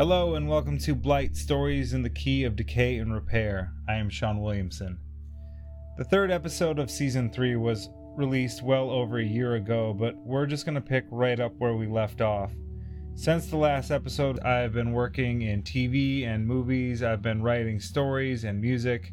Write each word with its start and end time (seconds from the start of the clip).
Hello 0.00 0.34
and 0.34 0.48
welcome 0.48 0.78
to 0.78 0.94
Blight 0.94 1.36
Stories 1.36 1.92
in 1.92 2.02
the 2.02 2.08
Key 2.08 2.44
of 2.44 2.56
Decay 2.56 2.96
and 3.00 3.12
Repair. 3.12 3.74
I 3.86 3.96
am 3.96 4.08
Sean 4.08 4.40
Williamson. 4.40 4.98
The 5.98 6.04
third 6.04 6.30
episode 6.30 6.78
of 6.78 6.90
season 6.90 7.30
3 7.30 7.56
was 7.56 7.90
released 8.16 8.62
well 8.62 8.88
over 8.88 9.18
a 9.18 9.22
year 9.22 9.56
ago, 9.56 9.92
but 9.92 10.16
we're 10.16 10.46
just 10.46 10.64
going 10.64 10.76
to 10.76 10.80
pick 10.80 11.04
right 11.10 11.38
up 11.38 11.52
where 11.58 11.74
we 11.74 11.86
left 11.86 12.22
off. 12.22 12.50
Since 13.14 13.48
the 13.48 13.58
last 13.58 13.90
episode, 13.90 14.40
I've 14.40 14.72
been 14.72 14.92
working 14.92 15.42
in 15.42 15.62
TV 15.62 16.26
and 16.26 16.46
movies, 16.46 17.02
I've 17.02 17.20
been 17.20 17.42
writing 17.42 17.78
stories 17.78 18.44
and 18.44 18.58
music, 18.58 19.12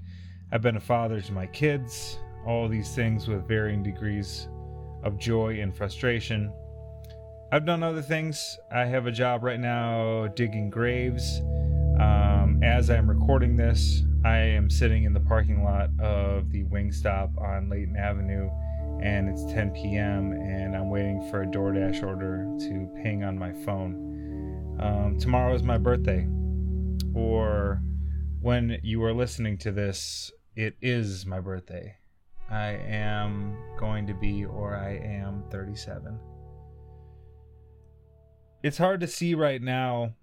I've 0.53 0.61
been 0.61 0.77
a 0.77 0.79
father 0.79 1.19
to 1.19 1.33
my 1.33 1.47
kids, 1.47 2.17
all 2.45 2.69
these 2.69 2.95
things 2.95 3.27
with 3.27 3.45
varying 3.45 3.83
degrees 3.83 4.47
of 5.03 5.19
joy 5.19 5.59
and 5.59 5.75
frustration. 5.75 6.49
I've 7.49 7.65
done 7.65 7.81
other 7.81 8.01
things. 8.01 8.59
I 8.69 8.83
have 8.85 9.05
a 9.05 9.11
job 9.11 9.41
right 9.41 9.59
now 9.59 10.27
digging 10.27 10.69
graves. 10.69 11.39
Um, 11.97 12.59
as 12.61 12.89
I'm 12.89 13.09
recording 13.09 13.55
this, 13.55 14.03
I 14.25 14.39
am 14.39 14.69
sitting 14.69 15.05
in 15.05 15.13
the 15.13 15.21
parking 15.21 15.63
lot 15.63 15.89
of 15.97 16.51
the 16.51 16.65
Wingstop 16.65 17.41
on 17.41 17.69
Layton 17.69 17.95
Avenue, 17.95 18.49
and 19.01 19.29
it's 19.29 19.45
10 19.45 19.71
p.m. 19.71 20.33
and 20.33 20.75
I'm 20.75 20.89
waiting 20.89 21.25
for 21.31 21.43
a 21.43 21.45
DoorDash 21.45 22.03
order 22.03 22.53
to 22.67 23.01
ping 23.01 23.23
on 23.23 23.39
my 23.39 23.53
phone. 23.53 24.77
Um, 24.81 25.17
tomorrow 25.17 25.55
is 25.55 25.63
my 25.63 25.77
birthday, 25.77 26.27
or 27.15 27.81
when 28.41 28.77
you 28.83 29.01
are 29.05 29.13
listening 29.13 29.57
to 29.59 29.71
this, 29.71 30.33
it 30.57 30.75
is 30.81 31.25
my 31.25 31.39
birthday. 31.39 31.95
I 32.49 32.71
am 32.71 33.57
going 33.79 34.05
to 34.07 34.13
be, 34.13 34.43
or 34.43 34.75
I 34.75 34.97
am 34.97 35.45
37 35.49 36.19
it's 38.63 38.79
hard 38.79 38.99
to 39.01 39.07
see 39.07 39.35
right 39.35 39.61
now. 39.61 40.13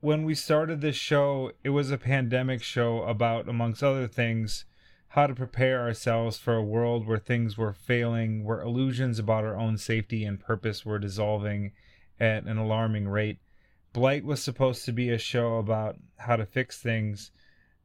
When 0.00 0.24
we 0.24 0.34
started 0.34 0.80
this 0.80 0.96
show, 0.96 1.52
it 1.62 1.70
was 1.70 1.90
a 1.90 1.98
pandemic 1.98 2.62
show 2.62 3.02
about, 3.02 3.48
amongst 3.48 3.82
other 3.82 4.08
things, 4.08 4.64
how 5.08 5.26
to 5.26 5.34
prepare 5.34 5.80
ourselves 5.80 6.36
for 6.36 6.54
a 6.54 6.62
world 6.62 7.06
where 7.06 7.18
things 7.18 7.56
were 7.56 7.72
failing, 7.72 8.44
where 8.44 8.60
illusions 8.60 9.18
about 9.18 9.44
our 9.44 9.56
own 9.56 9.78
safety 9.78 10.24
and 10.24 10.40
purpose 10.40 10.84
were 10.84 10.98
dissolving 10.98 11.72
at 12.18 12.44
an 12.44 12.58
alarming 12.58 13.08
rate. 13.08 13.38
Blight 13.92 14.24
was 14.24 14.42
supposed 14.42 14.84
to 14.84 14.92
be 14.92 15.08
a 15.10 15.18
show 15.18 15.56
about 15.56 15.96
how 16.18 16.36
to 16.36 16.44
fix 16.44 16.78
things, 16.78 17.30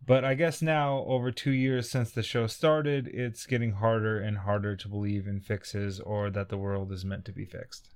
but 0.05 0.25
I 0.25 0.33
guess 0.33 0.61
now, 0.61 1.05
over 1.07 1.31
two 1.31 1.51
years 1.51 1.89
since 1.89 2.11
the 2.11 2.23
show 2.23 2.47
started, 2.47 3.07
it's 3.07 3.45
getting 3.45 3.73
harder 3.73 4.19
and 4.19 4.39
harder 4.39 4.75
to 4.75 4.87
believe 4.87 5.27
in 5.27 5.39
fixes 5.39 5.99
or 5.99 6.31
that 6.31 6.49
the 6.49 6.57
world 6.57 6.91
is 6.91 7.05
meant 7.05 7.23
to 7.25 7.31
be 7.31 7.45
fixed 7.45 7.90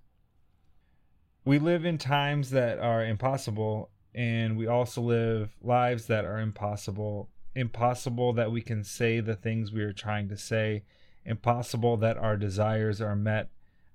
we 1.45 1.59
live 1.59 1.85
in 1.85 1.99
times 1.99 2.49
that 2.49 2.79
are 2.79 3.05
impossible 3.05 3.91
and 4.15 4.57
we 4.57 4.65
also 4.65 5.01
live 5.01 5.55
lives 5.61 6.07
that 6.07 6.25
are 6.25 6.39
impossible. 6.39 7.29
Impossible 7.53 8.33
that 8.33 8.51
we 8.51 8.61
can 8.61 8.83
say 8.83 9.19
the 9.19 9.35
things 9.35 9.71
we 9.71 9.83
are 9.83 9.93
trying 9.93 10.27
to 10.29 10.37
say. 10.37 10.83
Impossible 11.23 11.97
that 11.97 12.17
our 12.17 12.35
desires 12.35 12.99
are 12.99 13.15
met. 13.15 13.49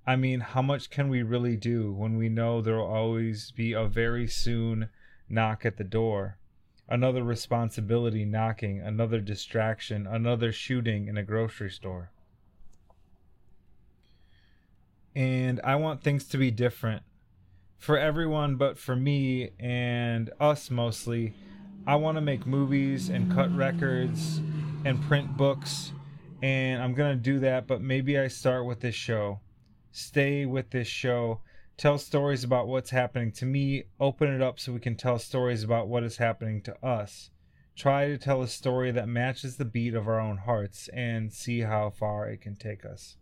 I 0.06 0.14
mean 0.14 0.40
how 0.40 0.62
much 0.62 0.90
can 0.90 1.08
we 1.08 1.22
really 1.22 1.56
do 1.56 1.92
when 1.92 2.16
we 2.16 2.28
know 2.28 2.60
there 2.60 2.76
will 2.76 2.86
always 2.86 3.50
be 3.50 3.72
a 3.72 3.84
very 3.86 4.28
soon 4.28 4.88
knock 5.28 5.66
at 5.66 5.76
the 5.76 5.84
door? 5.84 6.38
Another 6.88 7.24
responsibility 7.24 8.24
knocking 8.24 8.80
another 8.80 9.20
distraction 9.20 10.06
another 10.06 10.52
shooting 10.52 11.08
in 11.08 11.16
a 11.16 11.24
grocery 11.24 11.70
store. 11.70 12.12
And 15.16 15.60
i 15.64 15.74
want 15.74 16.02
things 16.02 16.24
to 16.26 16.38
be 16.38 16.52
different 16.52 17.02
for 17.80 17.96
everyone 17.98 18.56
but 18.56 18.78
for 18.78 18.94
me 18.94 19.50
and 19.58 20.30
us 20.38 20.70
mostly. 20.70 21.32
I 21.86 21.96
want 21.96 22.18
to 22.18 22.20
make 22.20 22.46
movies 22.46 23.08
and 23.08 23.32
cut 23.32 23.50
records 23.56 24.42
and 24.84 25.02
print 25.02 25.34
books, 25.34 25.92
and 26.42 26.82
I'm 26.82 26.92
going 26.92 27.16
to 27.16 27.22
do 27.22 27.38
that, 27.40 27.66
but 27.66 27.80
maybe 27.80 28.18
I 28.18 28.28
start 28.28 28.66
with 28.66 28.80
this 28.80 28.94
show. 28.94 29.40
Stay 29.92 30.44
with 30.44 30.70
this 30.70 30.86
show. 30.88 31.40
Tell 31.78 31.96
stories 31.96 32.44
about 32.44 32.68
what's 32.68 32.90
happening 32.90 33.32
to 33.32 33.46
me. 33.46 33.84
Open 33.98 34.28
it 34.28 34.42
up 34.42 34.60
so 34.60 34.72
we 34.72 34.78
can 34.78 34.94
tell 34.94 35.18
stories 35.18 35.64
about 35.64 35.88
what 35.88 36.04
is 36.04 36.18
happening 36.18 36.60
to 36.62 36.86
us. 36.86 37.30
Try 37.74 38.08
to 38.08 38.18
tell 38.18 38.42
a 38.42 38.48
story 38.48 38.90
that 38.90 39.08
matches 39.08 39.56
the 39.56 39.64
beat 39.64 39.94
of 39.94 40.06
our 40.06 40.20
own 40.20 40.36
hearts 40.36 40.88
and 40.88 41.32
see 41.32 41.60
how 41.60 41.88
far 41.88 42.28
it 42.28 42.42
can 42.42 42.56
take 42.56 42.84
us. 42.84 43.16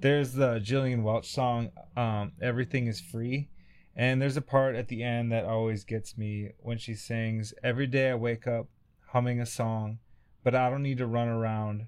There's 0.00 0.34
the 0.34 0.58
Gillian 0.58 1.02
Welch 1.02 1.30
song, 1.30 1.70
um, 1.96 2.32
Everything 2.42 2.88
is 2.88 3.00
Free 3.00 3.48
and 3.96 4.20
there's 4.20 4.36
a 4.36 4.42
part 4.42 4.74
at 4.74 4.88
the 4.88 5.02
end 5.02 5.30
that 5.30 5.44
always 5.44 5.84
gets 5.84 6.18
me 6.18 6.50
when 6.58 6.78
she 6.78 6.94
sings, 6.94 7.54
Every 7.62 7.86
day 7.86 8.10
I 8.10 8.14
wake 8.14 8.46
up 8.46 8.66
humming 9.08 9.40
a 9.40 9.46
song, 9.46 9.98
but 10.42 10.54
I 10.54 10.68
don't 10.68 10.82
need 10.82 10.98
to 10.98 11.06
run 11.06 11.28
around. 11.28 11.86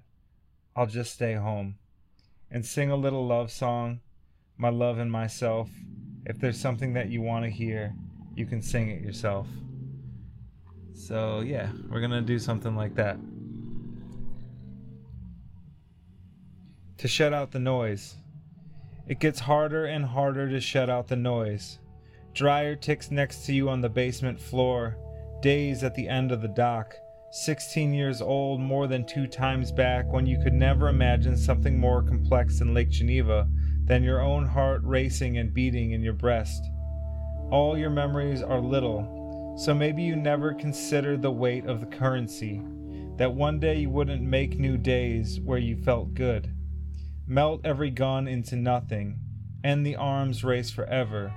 I'll 0.75 0.87
just 0.87 1.13
stay 1.13 1.33
home 1.33 1.77
and 2.49 2.65
sing 2.65 2.89
a 2.89 2.95
little 2.95 3.27
love 3.27 3.51
song, 3.51 3.99
my 4.57 4.69
love 4.69 4.99
and 4.99 5.11
myself. 5.11 5.69
If 6.25 6.39
there's 6.39 6.59
something 6.59 6.93
that 6.93 7.09
you 7.09 7.21
want 7.21 7.45
to 7.45 7.51
hear, 7.51 7.93
you 8.35 8.45
can 8.45 8.61
sing 8.61 8.89
it 8.89 9.01
yourself. 9.01 9.47
So, 10.93 11.41
yeah, 11.41 11.69
we're 11.89 11.99
going 11.99 12.11
to 12.11 12.21
do 12.21 12.39
something 12.39 12.75
like 12.75 12.95
that. 12.95 13.17
To 16.99 17.07
shut 17.07 17.33
out 17.33 17.51
the 17.51 17.59
noise. 17.59 18.15
It 19.07 19.19
gets 19.19 19.39
harder 19.39 19.85
and 19.85 20.05
harder 20.05 20.49
to 20.49 20.59
shut 20.59 20.89
out 20.89 21.07
the 21.07 21.15
noise. 21.15 21.79
Dryer 22.37 22.75
ticks 22.75 23.09
next 23.09 23.47
to 23.47 23.51
you 23.51 23.67
on 23.67 23.81
the 23.81 23.89
basement 23.89 24.39
floor. 24.39 24.95
Days 25.41 25.83
at 25.83 25.95
the 25.95 26.07
end 26.07 26.31
of 26.31 26.39
the 26.39 26.47
dock. 26.47 26.93
16 27.31 27.95
years 27.95 28.21
old, 28.21 28.61
more 28.61 28.85
than 28.85 29.07
two 29.07 29.25
times 29.25 29.71
back, 29.71 30.05
when 30.13 30.27
you 30.27 30.39
could 30.43 30.53
never 30.53 30.87
imagine 30.87 31.35
something 31.35 31.79
more 31.79 32.03
complex 32.03 32.61
in 32.61 32.75
Lake 32.75 32.91
Geneva 32.91 33.49
than 33.85 34.03
your 34.03 34.21
own 34.21 34.45
heart 34.45 34.81
racing 34.83 35.39
and 35.39 35.51
beating 35.51 35.93
in 35.93 36.03
your 36.03 36.13
breast. 36.13 36.63
All 37.49 37.75
your 37.75 37.89
memories 37.89 38.43
are 38.43 38.59
little, 38.59 39.55
so 39.57 39.73
maybe 39.73 40.03
you 40.03 40.15
never 40.15 40.53
considered 40.53 41.23
the 41.23 41.31
weight 41.31 41.65
of 41.65 41.79
the 41.79 41.87
currency, 41.87 42.61
that 43.17 43.33
one 43.33 43.59
day 43.59 43.79
you 43.79 43.89
wouldn't 43.89 44.21
make 44.21 44.59
new 44.59 44.77
days 44.77 45.39
where 45.39 45.57
you 45.57 45.75
felt 45.75 46.13
good. 46.13 46.53
Melt 47.25 47.61
every 47.63 47.89
gun 47.89 48.27
into 48.27 48.55
nothing, 48.55 49.17
end 49.63 49.83
the 49.83 49.95
arms 49.95 50.43
race 50.43 50.69
forever 50.69 51.33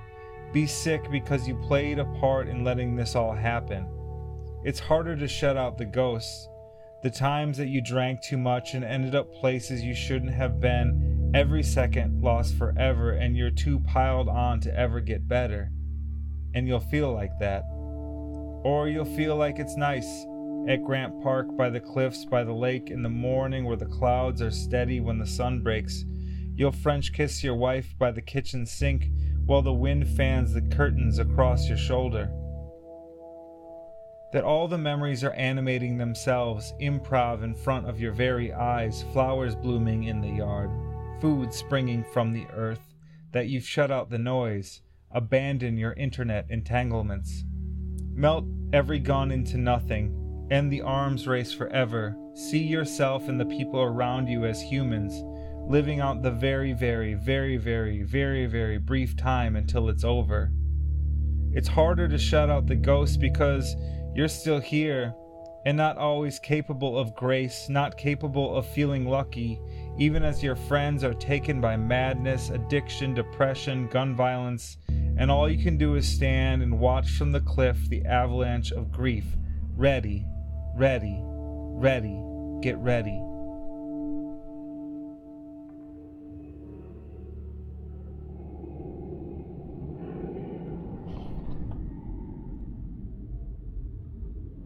be 0.52 0.66
sick 0.66 1.10
because 1.10 1.46
you 1.46 1.54
played 1.54 1.98
a 1.98 2.04
part 2.04 2.48
in 2.48 2.64
letting 2.64 2.96
this 2.96 3.14
all 3.14 3.34
happen. 3.34 3.86
It's 4.64 4.80
harder 4.80 5.16
to 5.16 5.28
shut 5.28 5.56
out 5.56 5.78
the 5.78 5.84
ghosts, 5.84 6.48
the 7.02 7.10
times 7.10 7.56
that 7.56 7.68
you 7.68 7.80
drank 7.80 8.20
too 8.22 8.36
much 8.36 8.74
and 8.74 8.84
ended 8.84 9.14
up 9.14 9.32
places 9.32 9.82
you 9.82 9.94
shouldn't 9.94 10.32
have 10.32 10.60
been, 10.60 11.32
every 11.34 11.62
second 11.62 12.20
lost 12.20 12.56
forever, 12.56 13.12
and 13.12 13.36
you're 13.36 13.50
too 13.50 13.78
piled 13.80 14.28
on 14.28 14.60
to 14.60 14.76
ever 14.76 15.00
get 15.00 15.28
better. 15.28 15.70
And 16.54 16.66
you'll 16.66 16.80
feel 16.80 17.12
like 17.12 17.38
that. 17.38 17.62
Or 17.72 18.88
you'll 18.88 19.04
feel 19.04 19.36
like 19.36 19.58
it's 19.58 19.76
nice 19.76 20.26
at 20.68 20.84
Grant 20.84 21.22
Park 21.22 21.56
by 21.56 21.70
the 21.70 21.80
cliffs 21.80 22.24
by 22.24 22.44
the 22.44 22.52
lake 22.52 22.90
in 22.90 23.02
the 23.02 23.08
morning 23.08 23.64
where 23.64 23.76
the 23.76 23.86
clouds 23.86 24.42
are 24.42 24.50
steady 24.50 25.00
when 25.00 25.18
the 25.18 25.26
sun 25.26 25.62
breaks. 25.62 26.04
You'll 26.54 26.72
French 26.72 27.14
kiss 27.14 27.42
your 27.42 27.54
wife 27.54 27.94
by 27.98 28.10
the 28.10 28.20
kitchen 28.20 28.66
sink 28.66 29.06
while 29.50 29.62
the 29.62 29.72
wind 29.72 30.06
fans 30.06 30.52
the 30.52 30.62
curtains 30.62 31.18
across 31.18 31.68
your 31.68 31.76
shoulder. 31.76 32.30
That 34.32 34.44
all 34.44 34.68
the 34.68 34.78
memories 34.78 35.24
are 35.24 35.32
animating 35.32 35.98
themselves, 35.98 36.72
improv 36.80 37.42
in 37.42 37.56
front 37.56 37.88
of 37.88 37.98
your 37.98 38.12
very 38.12 38.52
eyes, 38.52 39.04
flowers 39.12 39.56
blooming 39.56 40.04
in 40.04 40.20
the 40.20 40.28
yard, 40.28 40.70
food 41.20 41.52
springing 41.52 42.04
from 42.12 42.32
the 42.32 42.46
earth, 42.54 42.94
that 43.32 43.48
you've 43.48 43.66
shut 43.66 43.90
out 43.90 44.08
the 44.08 44.20
noise, 44.20 44.82
abandon 45.10 45.76
your 45.76 45.94
internet 45.94 46.46
entanglements. 46.48 47.42
Melt 48.14 48.44
every 48.72 49.00
gun 49.00 49.32
into 49.32 49.58
nothing, 49.58 50.46
end 50.52 50.72
the 50.72 50.82
arms 50.82 51.26
race 51.26 51.52
forever, 51.52 52.16
see 52.34 52.62
yourself 52.62 53.26
and 53.28 53.40
the 53.40 53.46
people 53.46 53.80
around 53.80 54.28
you 54.28 54.44
as 54.44 54.62
humans, 54.62 55.24
living 55.70 56.00
out 56.00 56.20
the 56.20 56.32
very, 56.32 56.72
very, 56.72 57.14
very, 57.14 57.56
very, 57.56 58.02
very, 58.02 58.44
very 58.46 58.76
brief 58.76 59.16
time 59.16 59.54
until 59.54 59.88
it's 59.88 60.02
over. 60.02 60.50
It's 61.52 61.68
harder 61.68 62.08
to 62.08 62.18
shut 62.18 62.50
out 62.50 62.66
the 62.66 62.74
ghost 62.74 63.20
because 63.20 63.76
you're 64.12 64.26
still 64.26 64.58
here 64.58 65.14
and 65.64 65.76
not 65.76 65.96
always 65.96 66.40
capable 66.40 66.98
of 66.98 67.14
grace, 67.14 67.68
not 67.68 67.96
capable 67.96 68.56
of 68.56 68.66
feeling 68.66 69.06
lucky, 69.06 69.60
even 69.96 70.24
as 70.24 70.42
your 70.42 70.56
friends 70.56 71.04
are 71.04 71.14
taken 71.14 71.60
by 71.60 71.76
madness, 71.76 72.50
addiction, 72.50 73.14
depression, 73.14 73.86
gun 73.86 74.16
violence, 74.16 74.76
and 75.18 75.30
all 75.30 75.48
you 75.48 75.62
can 75.62 75.76
do 75.76 75.94
is 75.94 76.08
stand 76.08 76.64
and 76.64 76.80
watch 76.80 77.10
from 77.12 77.30
the 77.30 77.42
cliff 77.42 77.78
the 77.88 78.04
avalanche 78.06 78.72
of 78.72 78.90
grief. 78.90 79.24
Ready, 79.76 80.26
ready, 80.74 81.20
ready, 81.22 82.20
get 82.60 82.76
ready. 82.78 83.22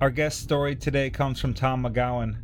Our 0.01 0.11
guest 0.11 0.41
story 0.41 0.75
today 0.75 1.09
comes 1.09 1.41
from 1.41 1.55
Tom 1.55 1.85
McGowan. 1.85 2.39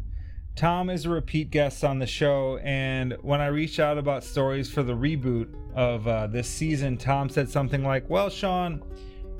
Tom 0.54 0.88
is 0.88 1.04
a 1.04 1.10
repeat 1.10 1.50
guest 1.50 1.82
on 1.82 1.98
the 1.98 2.06
show, 2.06 2.58
and 2.58 3.16
when 3.22 3.40
I 3.40 3.48
reached 3.48 3.80
out 3.80 3.98
about 3.98 4.22
stories 4.22 4.70
for 4.72 4.84
the 4.84 4.92
reboot 4.92 5.52
of 5.74 6.06
uh, 6.06 6.28
this 6.28 6.48
season, 6.48 6.96
Tom 6.96 7.28
said 7.28 7.50
something 7.50 7.82
like, 7.82 8.08
Well, 8.08 8.30
Sean, 8.30 8.84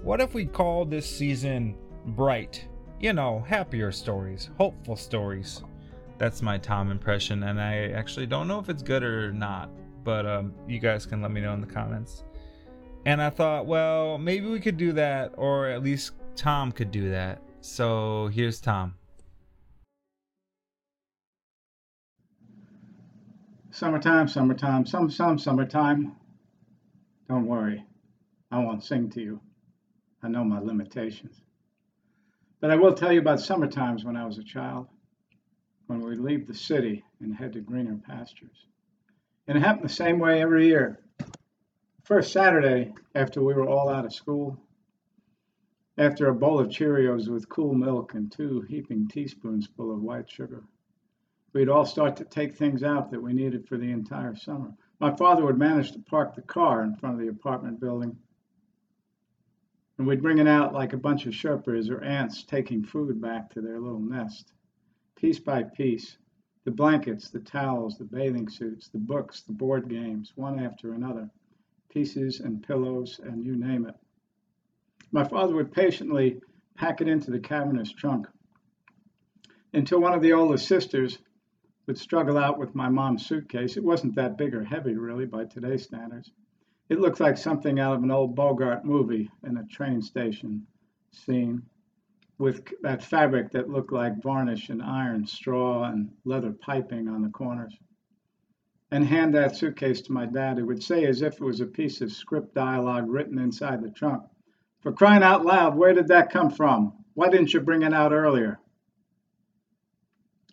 what 0.03 0.21
if 0.21 0.35
we 0.35 0.45
call 0.45 0.85
this 0.85 1.09
season 1.09 1.77
Bright? 2.05 2.67
You 2.99 3.13
know, 3.13 3.45
happier 3.47 3.93
stories, 3.93 4.51
hopeful 4.59 4.97
stories. 4.97 5.63
That's 6.19 6.43
my 6.43 6.59
Tom 6.59 6.91
impression, 6.91 7.45
and 7.45 7.61
I 7.61 7.91
actually 7.93 8.27
don't 8.27 8.49
know 8.49 8.59
if 8.59 8.69
it's 8.69 8.83
good 8.83 9.05
or 9.05 9.33
not, 9.33 9.71
but 10.03 10.27
um, 10.27 10.53
you 10.67 10.81
guys 10.81 11.07
can 11.07 11.23
let 11.23 11.31
me 11.31 11.41
know 11.41 11.55
in 11.55 11.61
the 11.61 11.67
comments. 11.67 12.25
And 13.07 13.23
I 13.23 13.31
thought, 13.31 13.67
well, 13.67 14.19
maybe 14.19 14.49
we 14.49 14.59
could 14.59 14.77
do 14.77 14.93
that, 14.95 15.33
or 15.37 15.69
at 15.69 15.85
least 15.85 16.13
Tom 16.35 16.73
could 16.73 16.91
do 16.91 17.09
that. 17.11 17.41
So 17.63 18.29
here's 18.29 18.61
Tom. 18.61 18.95
Summertime, 23.71 24.29
summertime, 24.29 24.87
some, 24.87 25.11
some 25.11 25.39
summertime. 25.39 26.17
Don't 27.29 27.47
worry, 27.47 27.85
I 28.51 28.59
won't 28.59 28.83
sing 28.83 29.11
to 29.11 29.21
you. 29.21 29.41
I 30.23 30.29
know 30.29 30.43
my 30.43 30.59
limitations. 30.59 31.41
But 32.61 32.71
I 32.71 32.77
will 32.77 32.95
tell 32.95 33.13
you 33.13 33.21
about 33.21 33.41
summer 33.41 33.67
times 33.67 34.05
when 34.05 34.17
I 34.17 34.27
was 34.27 34.39
a 34.39 34.45
child, 34.45 34.89
when 35.87 36.01
we 36.01 36.17
leave 36.17 36.47
the 36.47 36.55
city 36.55 37.05
and 37.21 37.35
head 37.35 37.53
to 37.55 37.61
greener 37.61 37.99
pastures. 38.07 38.67
And 39.47 39.57
it 39.57 39.63
happened 39.63 39.85
the 39.85 39.95
same 39.95 40.19
way 40.19 40.43
every 40.43 40.67
year. 40.67 41.01
First 42.05 42.33
Saturday, 42.33 42.93
after 43.15 43.43
we 43.43 43.55
were 43.55 43.69
all 43.69 43.89
out 43.89 44.05
of 44.05 44.13
school, 44.13 44.59
after 46.01 46.29
a 46.29 46.35
bowl 46.35 46.59
of 46.59 46.69
Cheerios 46.69 47.29
with 47.29 47.51
cool 47.51 47.75
milk 47.75 48.15
and 48.15 48.33
two 48.33 48.63
heaping 48.63 49.07
teaspoons 49.07 49.67
full 49.67 49.93
of 49.93 50.01
white 50.01 50.31
sugar, 50.31 50.65
we'd 51.53 51.69
all 51.69 51.85
start 51.85 52.17
to 52.17 52.25
take 52.25 52.57
things 52.57 52.83
out 52.83 53.11
that 53.11 53.23
we 53.23 53.35
needed 53.35 53.69
for 53.69 53.77
the 53.77 53.91
entire 53.91 54.35
summer. 54.35 54.73
My 54.99 55.15
father 55.15 55.45
would 55.45 55.59
manage 55.59 55.93
to 55.93 55.99
park 55.99 56.35
the 56.35 56.41
car 56.41 56.83
in 56.83 56.97
front 56.97 57.17
of 57.17 57.21
the 57.21 57.29
apartment 57.29 57.81
building 57.81 58.17
and 59.99 60.07
we'd 60.07 60.23
bring 60.23 60.39
it 60.39 60.47
out 60.47 60.73
like 60.73 60.95
a 60.95 60.97
bunch 60.97 61.27
of 61.27 61.35
Sherpas 61.35 61.91
or 61.91 62.03
ants 62.03 62.45
taking 62.45 62.83
food 62.83 63.21
back 63.21 63.51
to 63.51 63.61
their 63.61 63.79
little 63.79 64.01
nest. 64.01 64.55
Piece 65.15 65.39
by 65.39 65.63
piece, 65.63 66.17
the 66.65 66.71
blankets, 66.71 67.29
the 67.29 67.41
towels, 67.41 67.99
the 67.99 68.05
bathing 68.05 68.49
suits, 68.49 68.89
the 68.89 68.99
books, 68.99 69.43
the 69.43 69.53
board 69.53 69.91
games, 69.91 70.33
one 70.37 70.59
after 70.59 70.95
another, 70.95 71.29
pieces 71.91 72.41
and 72.41 72.63
pillows, 72.63 73.21
and 73.23 73.45
you 73.45 73.55
name 73.55 73.85
it. 73.85 73.95
My 75.13 75.25
father 75.25 75.55
would 75.55 75.73
patiently 75.73 76.41
pack 76.77 77.01
it 77.01 77.09
into 77.09 77.31
the 77.31 77.41
cavernous 77.41 77.93
trunk 77.93 78.29
until 79.73 80.01
one 80.01 80.15
of 80.15 80.23
the 80.23 80.33
older 80.33 80.57
sisters 80.57 81.19
would 81.87 81.99
struggle 81.99 82.39
out 82.39 82.59
with 82.59 82.75
my 82.75 82.89
mom's 82.89 83.27
suitcase. 83.27 83.77
It 83.77 83.85
wasn't 83.85 84.15
that 84.15 84.39
big 84.39 84.55
or 84.55 84.63
heavy, 84.63 84.97
really, 84.97 85.27
by 85.27 85.45
today's 85.45 85.83
standards. 85.83 86.31
It 86.89 87.01
looked 87.01 87.21
like 87.21 87.37
something 87.37 87.81
out 87.81 87.97
of 87.97 88.03
an 88.03 88.11
old 88.11 88.37
Bogart 88.37 88.85
movie 88.85 89.31
in 89.45 89.57
a 89.57 89.67
train 89.67 90.01
station 90.03 90.67
scene 91.13 91.63
with 92.39 92.73
that 92.83 93.03
fabric 93.03 93.51
that 93.51 93.69
looked 93.69 93.93
like 93.93 94.23
varnish 94.23 94.71
and 94.71 94.83
iron, 94.83 95.27
straw, 95.27 95.85
and 95.85 96.11
leather 96.25 96.53
piping 96.53 97.09
on 97.09 97.23
the 97.23 97.29
corners. 97.29 97.77
And 98.91 99.05
hand 99.05 99.35
that 99.35 99.57
suitcase 99.57 100.01
to 100.03 100.13
my 100.13 100.27
dad, 100.27 100.59
who 100.59 100.67
would 100.67 100.83
say, 100.83 101.05
as 101.05 101.23
if 101.23 101.35
it 101.35 101.45
was 101.45 101.61
a 101.61 101.67
piece 101.67 102.01
of 102.01 102.13
script 102.13 102.55
dialogue 102.55 103.09
written 103.09 103.39
inside 103.39 103.83
the 103.83 103.91
trunk, 103.91 104.23
For 104.81 104.93
crying 104.93 105.23
out 105.23 105.45
loud, 105.45 105.77
where 105.77 105.93
did 105.93 106.09
that 106.09 106.31
come 106.31 106.51
from? 106.51 107.05
Why 107.15 107.29
didn't 107.29 107.53
you 107.53 107.61
bring 107.61 107.83
it 107.83 107.93
out 107.93 108.13
earlier? 108.13 108.59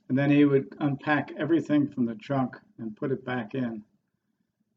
And 0.10 0.18
then 0.18 0.30
he 0.30 0.46
would 0.46 0.76
unpack 0.80 1.32
everything 1.38 1.88
from 1.88 2.06
the 2.06 2.16
trunk 2.16 2.58
and 2.78 2.96
put 2.96 3.12
it 3.12 3.26
back 3.26 3.56
in. 3.56 3.84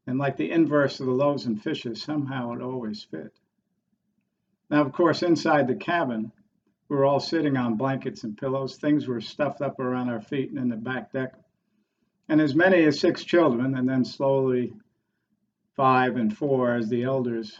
And 0.07 0.17
like 0.17 0.37
the 0.37 0.51
inverse 0.51 0.99
of 0.99 1.05
the 1.05 1.11
loaves 1.11 1.45
and 1.45 1.61
fishes, 1.61 2.01
somehow 2.01 2.53
it 2.53 2.61
always 2.61 3.03
fit. 3.03 3.33
Now, 4.69 4.81
of 4.81 4.93
course, 4.93 5.21
inside 5.21 5.67
the 5.67 5.75
cabin, 5.75 6.31
we 6.87 6.95
were 6.95 7.05
all 7.05 7.19
sitting 7.19 7.57
on 7.57 7.75
blankets 7.75 8.23
and 8.23 8.37
pillows. 8.37 8.77
Things 8.77 9.07
were 9.07 9.21
stuffed 9.21 9.61
up 9.61 9.79
around 9.79 10.09
our 10.09 10.21
feet 10.21 10.49
and 10.49 10.59
in 10.59 10.69
the 10.69 10.77
back 10.77 11.11
deck. 11.11 11.33
And 12.29 12.39
as 12.39 12.55
many 12.55 12.83
as 12.85 12.99
six 12.99 13.23
children, 13.25 13.75
and 13.75 13.87
then 13.87 14.05
slowly 14.05 14.73
five 15.75 16.15
and 16.15 16.35
four 16.35 16.75
as 16.75 16.87
the 16.89 17.03
elders 17.03 17.59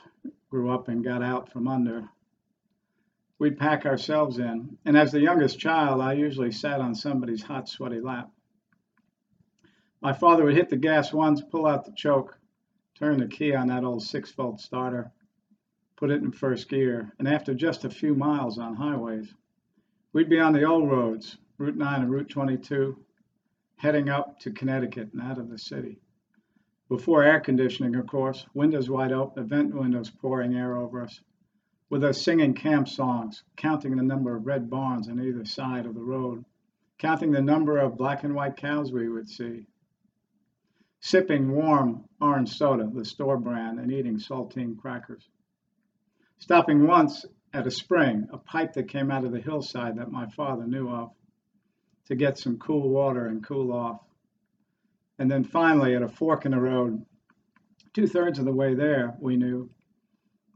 grew 0.51 0.69
up 0.69 0.89
and 0.89 1.01
got 1.01 1.23
out 1.23 1.49
from 1.49 1.65
under, 1.65 2.09
we'd 3.39 3.57
pack 3.57 3.85
ourselves 3.85 4.37
in. 4.37 4.77
And 4.83 4.97
as 4.97 5.13
the 5.13 5.21
youngest 5.21 5.57
child, 5.57 6.01
I 6.01 6.13
usually 6.13 6.51
sat 6.51 6.81
on 6.81 6.93
somebody's 6.93 7.41
hot, 7.41 7.69
sweaty 7.69 8.01
lap. 8.01 8.29
My 10.01 10.11
father 10.11 10.43
would 10.43 10.55
hit 10.55 10.69
the 10.69 10.75
gas 10.75 11.13
once, 11.13 11.41
pull 11.41 11.65
out 11.65 11.85
the 11.85 11.93
choke, 11.95 12.37
turn 12.95 13.17
the 13.19 13.27
key 13.27 13.55
on 13.55 13.67
that 13.67 13.85
old 13.85 14.03
six 14.03 14.31
volt 14.33 14.59
starter, 14.59 15.11
put 15.95 16.11
it 16.11 16.21
in 16.21 16.33
first 16.33 16.67
gear, 16.67 17.13
and 17.17 17.29
after 17.29 17.53
just 17.53 17.85
a 17.85 17.89
few 17.89 18.13
miles 18.13 18.57
on 18.57 18.75
highways, 18.75 19.33
we'd 20.11 20.29
be 20.29 20.39
on 20.39 20.51
the 20.51 20.65
old 20.65 20.89
roads, 20.89 21.37
Route 21.57 21.77
9 21.77 22.01
and 22.01 22.11
Route 22.11 22.29
22, 22.29 22.97
heading 23.77 24.09
up 24.09 24.37
to 24.39 24.51
Connecticut 24.51 25.13
and 25.13 25.21
out 25.21 25.37
of 25.37 25.49
the 25.49 25.57
city. 25.57 26.01
Before 26.91 27.23
air 27.23 27.39
conditioning, 27.39 27.95
of 27.95 28.05
course, 28.05 28.45
windows 28.53 28.89
wide 28.89 29.13
open, 29.13 29.47
vent 29.47 29.73
windows 29.73 30.09
pouring 30.09 30.55
air 30.55 30.75
over 30.75 31.03
us, 31.03 31.21
with 31.89 32.03
us 32.03 32.21
singing 32.21 32.53
camp 32.53 32.89
songs, 32.89 33.45
counting 33.55 33.95
the 33.95 34.03
number 34.03 34.35
of 34.35 34.45
red 34.45 34.69
barns 34.69 35.07
on 35.07 35.21
either 35.21 35.45
side 35.45 35.85
of 35.85 35.95
the 35.95 36.03
road, 36.03 36.43
counting 36.97 37.31
the 37.31 37.41
number 37.41 37.77
of 37.77 37.95
black 37.95 38.25
and 38.25 38.35
white 38.35 38.57
cows 38.57 38.91
we 38.91 39.07
would 39.07 39.29
see, 39.29 39.67
sipping 40.99 41.53
warm 41.53 42.03
orange 42.19 42.49
soda, 42.49 42.91
the 42.93 43.05
store 43.05 43.37
brand, 43.37 43.79
and 43.79 43.89
eating 43.89 44.19
saltine 44.19 44.77
crackers. 44.77 45.29
Stopping 46.39 46.85
once 46.85 47.23
at 47.53 47.67
a 47.67 47.71
spring, 47.71 48.27
a 48.33 48.37
pipe 48.37 48.73
that 48.73 48.89
came 48.89 49.09
out 49.11 49.23
of 49.23 49.31
the 49.31 49.39
hillside 49.39 49.95
that 49.95 50.11
my 50.11 50.27
father 50.27 50.67
knew 50.67 50.89
of, 50.89 51.11
to 52.07 52.15
get 52.15 52.37
some 52.37 52.57
cool 52.57 52.89
water 52.89 53.27
and 53.27 53.45
cool 53.45 53.71
off. 53.71 54.01
And 55.21 55.29
then 55.29 55.43
finally, 55.43 55.95
at 55.95 56.01
a 56.01 56.07
fork 56.07 56.45
in 56.45 56.51
the 56.51 56.59
road, 56.59 57.05
two 57.93 58.07
thirds 58.07 58.39
of 58.39 58.45
the 58.45 58.51
way 58.51 58.73
there, 58.73 59.15
we 59.19 59.37
knew, 59.37 59.69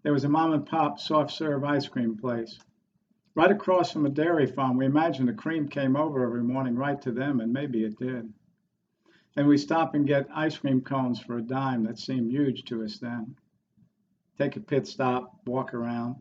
there 0.01 0.12
was 0.12 0.24
a 0.24 0.27
mom 0.27 0.53
and 0.53 0.65
pop 0.65 1.00
soft 1.00 1.29
serve 1.29 1.63
ice 1.63 1.88
cream 1.88 2.17
place. 2.17 2.57
Right 3.36 3.51
across 3.51 3.91
from 3.91 4.07
a 4.07 4.10
dairy 4.10 4.48
farm, 4.48 4.75
we 4.75 4.88
imagined 4.88 5.27
the 5.27 5.34
cream 5.34 5.67
came 5.67 5.95
over 5.95 6.25
every 6.25 6.41
morning 6.41 6.75
right 6.75 7.00
to 7.03 7.12
them, 7.12 7.41
and 7.41 7.53
maybe 7.53 7.84
it 7.84 8.00
did. 8.00 8.34
And 9.36 9.48
we 9.48 9.60
stop 9.60 9.93
and 9.93 10.07
get 10.07 10.25
ice 10.34 10.57
cream 10.57 10.81
cones 10.81 11.19
for 11.19 11.38
a 11.38 11.43
dime 11.43 11.84
that 11.84 12.00
seemed 12.00 12.31
huge 12.31 12.63
to 12.63 12.84
us 12.84 12.98
then. 12.98 13.36
Take 14.39 14.55
a 14.55 14.62
pit 14.62 14.88
stop, 14.88 15.41
walk 15.45 15.75
around, 15.75 16.15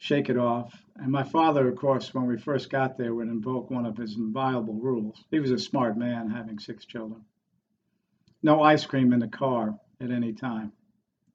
shake 0.00 0.30
it 0.30 0.38
off. 0.38 0.82
And 0.96 1.12
my 1.12 1.22
father, 1.22 1.68
of 1.68 1.76
course, 1.76 2.12
when 2.14 2.26
we 2.26 2.38
first 2.38 2.70
got 2.70 2.96
there, 2.96 3.14
would 3.14 3.28
invoke 3.28 3.70
one 3.70 3.84
of 3.84 3.98
his 3.98 4.16
inviolable 4.16 4.74
rules. 4.74 5.22
He 5.30 5.38
was 5.38 5.50
a 5.50 5.58
smart 5.58 5.96
man, 5.96 6.30
having 6.30 6.58
six 6.58 6.86
children. 6.86 7.22
No 8.42 8.62
ice 8.62 8.86
cream 8.86 9.12
in 9.12 9.20
the 9.20 9.28
car 9.28 9.78
at 10.00 10.10
any 10.10 10.32
time. 10.32 10.72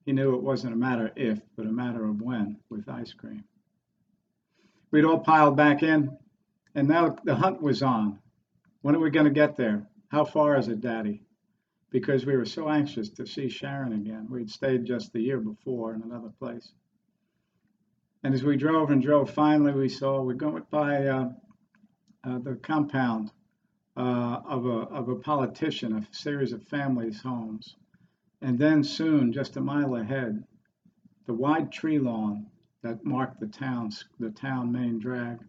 He 0.04 0.14
knew 0.14 0.34
it 0.34 0.42
wasn't 0.42 0.74
a 0.74 0.78
matter 0.78 1.12
if, 1.16 1.40
but 1.56 1.68
a 1.68 1.72
matter 1.72 2.06
of 2.06 2.22
when 2.22 2.58
with 2.70 2.90
ice 2.90 3.14
cream. 3.14 3.44
We'd 4.90 5.06
all 5.06 5.20
piled 5.20 5.56
back 5.56 5.84
in, 5.84 6.18
and 6.74 6.88
now 6.88 7.16
the 7.24 7.36
hunt 7.36 7.62
was 7.62 7.84
on. 7.84 8.20
When 8.82 8.96
are 8.96 9.00
we 9.00 9.12
going 9.12 9.26
to 9.26 9.32
get 9.32 9.56
there? 9.56 9.88
How 10.08 10.26
far 10.26 10.58
is 10.58 10.70
it, 10.70 10.82
Daddy? 10.82 11.22
Because 11.92 12.26
we 12.26 12.36
were 12.36 12.46
so 12.46 12.68
anxious 12.68 13.10
to 13.12 13.28
see 13.28 13.48
Sharon 13.48 13.94
again. 13.94 14.28
We'd 14.28 14.50
stayed 14.50 14.86
just 14.86 15.14
the 15.14 15.22
year 15.22 15.40
before 15.40 15.94
in 15.94 16.02
another 16.02 16.32
place. 16.40 16.72
And 18.24 18.34
as 18.34 18.44
we 18.44 18.58
drove 18.58 18.92
and 18.92 19.02
drove, 19.02 19.30
finally 19.30 19.74
we 19.74 19.90
saw 19.90 20.22
we 20.22 20.34
going 20.34 20.64
by 20.70 21.08
uh, 21.08 21.30
uh, 22.24 22.40
the 22.40 22.56
compound 22.56 23.32
uh, 23.98 24.42
of, 24.48 24.66
a, 24.66 24.80
of 24.90 25.10
a 25.10 25.16
politician, 25.16 25.96
a 25.96 26.08
series 26.14 26.54
of 26.54 26.64
families' 26.64 27.22
homes. 27.22 27.76
And 28.42 28.58
then 28.58 28.84
soon, 28.84 29.32
just 29.32 29.58
a 29.58 29.62
mile 29.62 29.96
ahead, 29.96 30.44
the 31.26 31.34
wide 31.34 31.72
tree 31.72 32.00
lawn 32.00 32.48
that 32.84 33.06
marked 33.06 33.40
the 33.40 33.48
town's 33.48 34.06
the 34.20 34.30
town 34.30 34.72
main 34.72 35.00
drag 35.00 35.40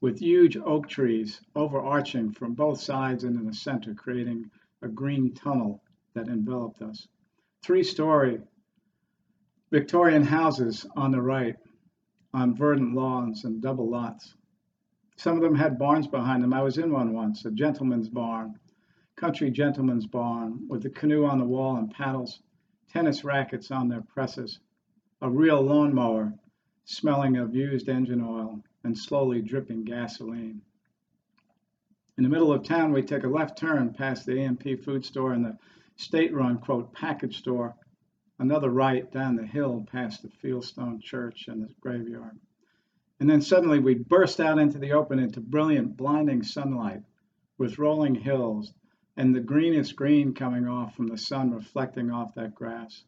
with 0.00 0.18
huge 0.18 0.56
oak 0.56 0.88
trees 0.88 1.40
overarching 1.54 2.32
from 2.32 2.54
both 2.54 2.80
sides 2.80 3.22
and 3.22 3.36
in 3.36 3.46
the 3.46 3.54
center, 3.54 3.94
creating 3.94 4.50
a 4.82 4.88
green 4.88 5.32
tunnel 5.32 5.80
that 6.14 6.26
enveloped 6.26 6.82
us. 6.82 7.06
Three 7.62 7.84
story 7.84 8.40
Victorian 9.70 10.24
houses 10.24 10.84
on 10.96 11.12
the 11.12 11.22
right, 11.22 11.56
on 12.34 12.56
verdant 12.56 12.94
lawns 12.94 13.44
and 13.44 13.60
double 13.60 13.88
lots. 13.88 14.34
Some 15.16 15.36
of 15.36 15.42
them 15.42 15.54
had 15.54 15.78
barns 15.78 16.06
behind 16.06 16.42
them. 16.42 16.54
I 16.54 16.62
was 16.62 16.78
in 16.78 16.90
one 16.90 17.12
once, 17.12 17.44
a 17.44 17.50
gentleman's 17.50 18.08
barn, 18.08 18.58
country 19.16 19.50
gentleman's 19.50 20.06
barn, 20.06 20.66
with 20.68 20.84
a 20.86 20.90
canoe 20.90 21.26
on 21.26 21.38
the 21.38 21.44
wall 21.44 21.76
and 21.76 21.90
paddles, 21.90 22.40
tennis 22.88 23.22
rackets 23.22 23.70
on 23.70 23.88
their 23.88 24.02
presses, 24.02 24.58
a 25.20 25.30
real 25.30 25.60
lawnmower 25.60 26.34
smelling 26.84 27.36
of 27.36 27.54
used 27.54 27.88
engine 27.88 28.22
oil, 28.22 28.60
and 28.84 28.96
slowly 28.98 29.40
dripping 29.40 29.84
gasoline. 29.84 30.60
In 32.18 32.24
the 32.24 32.30
middle 32.30 32.52
of 32.52 32.64
town, 32.64 32.92
we 32.92 33.02
take 33.02 33.24
a 33.24 33.28
left 33.28 33.56
turn 33.56 33.94
past 33.94 34.26
the 34.26 34.42
A&P 34.42 34.76
food 34.76 35.04
store 35.04 35.32
and 35.32 35.44
the 35.44 35.56
state-run, 35.96 36.58
quote, 36.58 36.92
package 36.92 37.38
store, 37.38 37.76
another 38.38 38.70
right 38.70 39.10
down 39.12 39.36
the 39.36 39.46
hill 39.46 39.86
past 39.90 40.22
the 40.22 40.28
Fieldstone 40.28 41.00
Church 41.00 41.46
and 41.48 41.62
the 41.62 41.68
graveyard. 41.80 42.38
And 43.20 43.30
then 43.30 43.40
suddenly 43.40 43.78
we 43.78 43.94
burst 43.94 44.40
out 44.40 44.58
into 44.58 44.78
the 44.78 44.92
open 44.92 45.18
into 45.18 45.40
brilliant, 45.40 45.96
blinding 45.96 46.42
sunlight 46.42 47.02
with 47.58 47.78
rolling 47.78 48.14
hills 48.14 48.72
and 49.16 49.34
the 49.34 49.40
greenest 49.40 49.94
green 49.94 50.34
coming 50.34 50.66
off 50.66 50.96
from 50.96 51.06
the 51.06 51.18
sun 51.18 51.52
reflecting 51.52 52.10
off 52.10 52.34
that 52.34 52.54
grass, 52.54 53.04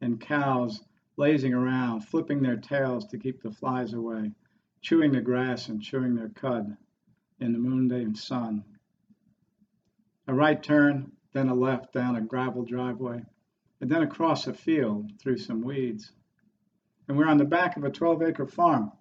and 0.00 0.20
cows 0.20 0.82
lazing 1.16 1.54
around, 1.54 2.02
flipping 2.02 2.42
their 2.42 2.58
tails 2.58 3.06
to 3.06 3.18
keep 3.18 3.42
the 3.42 3.50
flies 3.50 3.94
away, 3.94 4.30
chewing 4.82 5.12
the 5.12 5.20
grass 5.20 5.68
and 5.68 5.82
chewing 5.82 6.14
their 6.14 6.28
cud 6.28 6.76
in 7.40 7.52
the 7.52 7.58
noonday 7.58 8.06
sun. 8.14 8.62
A 10.28 10.34
right 10.34 10.62
turn, 10.62 11.12
then 11.32 11.48
a 11.48 11.54
left 11.54 11.92
down 11.92 12.16
a 12.16 12.20
gravel 12.20 12.64
driveway, 12.64 13.24
and 13.80 13.90
then 13.90 14.02
across 14.02 14.46
a 14.46 14.54
field 14.54 15.10
through 15.18 15.38
some 15.38 15.62
weeds. 15.62 16.12
And 17.08 17.16
we're 17.16 17.28
on 17.28 17.38
the 17.38 17.44
back 17.44 17.76
of 17.76 17.84
a 17.84 17.90
12 17.90 18.22
acre 18.22 18.46
farm. 18.46 18.92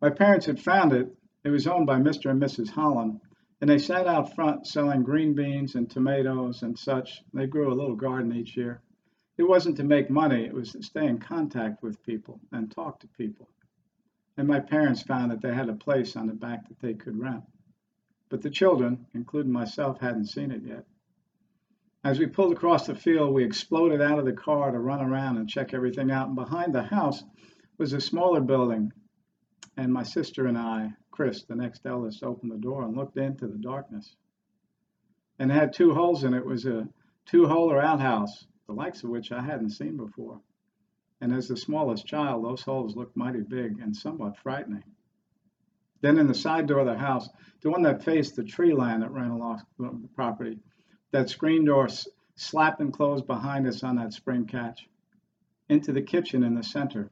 My 0.00 0.10
parents 0.10 0.46
had 0.46 0.60
found 0.60 0.92
it. 0.92 1.14
It 1.44 1.50
was 1.50 1.66
owned 1.66 1.86
by 1.86 1.98
Mr. 1.98 2.30
and 2.30 2.40
Mrs. 2.42 2.70
Holland, 2.70 3.20
and 3.60 3.68
they 3.68 3.78
sat 3.78 4.06
out 4.06 4.34
front 4.34 4.66
selling 4.66 5.02
green 5.02 5.34
beans 5.34 5.74
and 5.74 5.90
tomatoes 5.90 6.62
and 6.62 6.78
such. 6.78 7.22
They 7.32 7.46
grew 7.46 7.72
a 7.72 7.74
little 7.74 7.96
garden 7.96 8.34
each 8.34 8.56
year. 8.56 8.82
It 9.36 9.42
wasn't 9.42 9.76
to 9.78 9.84
make 9.84 10.10
money, 10.10 10.44
it 10.44 10.54
was 10.54 10.72
to 10.72 10.82
stay 10.82 11.06
in 11.06 11.18
contact 11.18 11.82
with 11.82 12.02
people 12.04 12.40
and 12.52 12.70
talk 12.70 13.00
to 13.00 13.08
people. 13.08 13.48
And 14.36 14.46
my 14.46 14.60
parents 14.60 15.02
found 15.02 15.30
that 15.30 15.40
they 15.40 15.54
had 15.54 15.68
a 15.68 15.74
place 15.74 16.16
on 16.16 16.26
the 16.26 16.34
back 16.34 16.68
that 16.68 16.80
they 16.80 16.94
could 16.94 17.18
rent. 17.18 17.44
But 18.28 18.42
the 18.42 18.50
children, 18.50 19.06
including 19.14 19.52
myself, 19.52 20.00
hadn't 20.00 20.26
seen 20.26 20.50
it 20.50 20.62
yet. 20.62 20.84
As 22.04 22.18
we 22.18 22.26
pulled 22.26 22.52
across 22.52 22.86
the 22.86 22.94
field, 22.94 23.32
we 23.32 23.44
exploded 23.44 24.02
out 24.02 24.18
of 24.18 24.26
the 24.26 24.32
car 24.34 24.70
to 24.70 24.78
run 24.78 25.00
around 25.00 25.38
and 25.38 25.48
check 25.48 25.72
everything 25.72 26.10
out. 26.10 26.26
And 26.26 26.36
behind 26.36 26.74
the 26.74 26.82
house 26.82 27.24
was 27.78 27.94
a 27.94 28.00
smaller 28.00 28.42
building. 28.42 28.92
And 29.78 29.90
my 29.90 30.02
sister 30.02 30.46
and 30.46 30.58
I, 30.58 30.92
Chris, 31.10 31.44
the 31.44 31.56
next 31.56 31.86
eldest, 31.86 32.22
opened 32.22 32.52
the 32.52 32.58
door 32.58 32.82
and 32.82 32.94
looked 32.94 33.16
into 33.16 33.46
the 33.46 33.56
darkness. 33.56 34.14
And 35.38 35.50
it 35.50 35.54
had 35.54 35.72
two 35.72 35.94
holes 35.94 36.24
in 36.24 36.34
it. 36.34 36.38
It 36.38 36.46
was 36.46 36.66
a 36.66 36.86
two-holer 37.24 37.82
outhouse 37.82 38.46
the 38.66 38.74
likes 38.74 39.02
of 39.02 39.10
which 39.10 39.32
I 39.32 39.42
hadn't 39.42 39.70
seen 39.70 39.96
before. 39.96 40.40
And 41.20 41.32
as 41.32 41.48
the 41.48 41.56
smallest 41.56 42.06
child, 42.06 42.44
those 42.44 42.62
holes 42.62 42.96
looked 42.96 43.16
mighty 43.16 43.40
big 43.40 43.78
and 43.80 43.96
somewhat 43.96 44.36
frightening. 44.38 44.84
Then 46.02 46.18
in 46.18 46.26
the 46.26 46.34
side 46.34 46.66
door 46.66 46.80
of 46.80 46.86
the 46.86 46.98
house, 46.98 47.28
the 47.62 47.70
one 47.70 47.82
that 47.82 48.04
faced 48.04 48.36
the 48.36 48.44
tree 48.44 48.74
line 48.74 49.00
that 49.00 49.10
ran 49.10 49.30
along 49.30 49.62
the 49.78 50.08
property, 50.14 50.60
that 51.14 51.30
screen 51.30 51.64
door 51.64 51.88
slapping 52.34 52.90
closed 52.90 53.24
behind 53.24 53.68
us 53.68 53.84
on 53.84 53.94
that 53.94 54.12
spring 54.12 54.46
catch, 54.46 54.88
into 55.68 55.92
the 55.92 56.02
kitchen 56.02 56.42
in 56.42 56.56
the 56.56 56.62
center, 56.64 57.08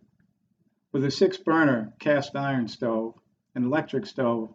with 0.91 1.05
a 1.05 1.11
six 1.11 1.37
burner 1.37 1.93
cast 2.01 2.35
iron 2.35 2.67
stove, 2.67 3.15
an 3.55 3.63
electric 3.63 4.05
stove, 4.05 4.53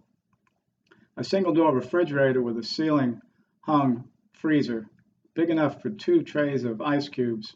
a 1.16 1.24
single 1.24 1.54
door 1.54 1.74
refrigerator 1.74 2.42
with 2.42 2.58
a 2.58 2.63
ceiling 2.63 3.22
hung 3.62 4.10
freezer, 4.34 4.86
big 5.34 5.50
enough 5.50 5.82
for 5.82 5.92
two 5.92 6.24
trays 6.24 6.66
of 6.66 6.82
ice 6.82 7.08
cubes 7.08 7.56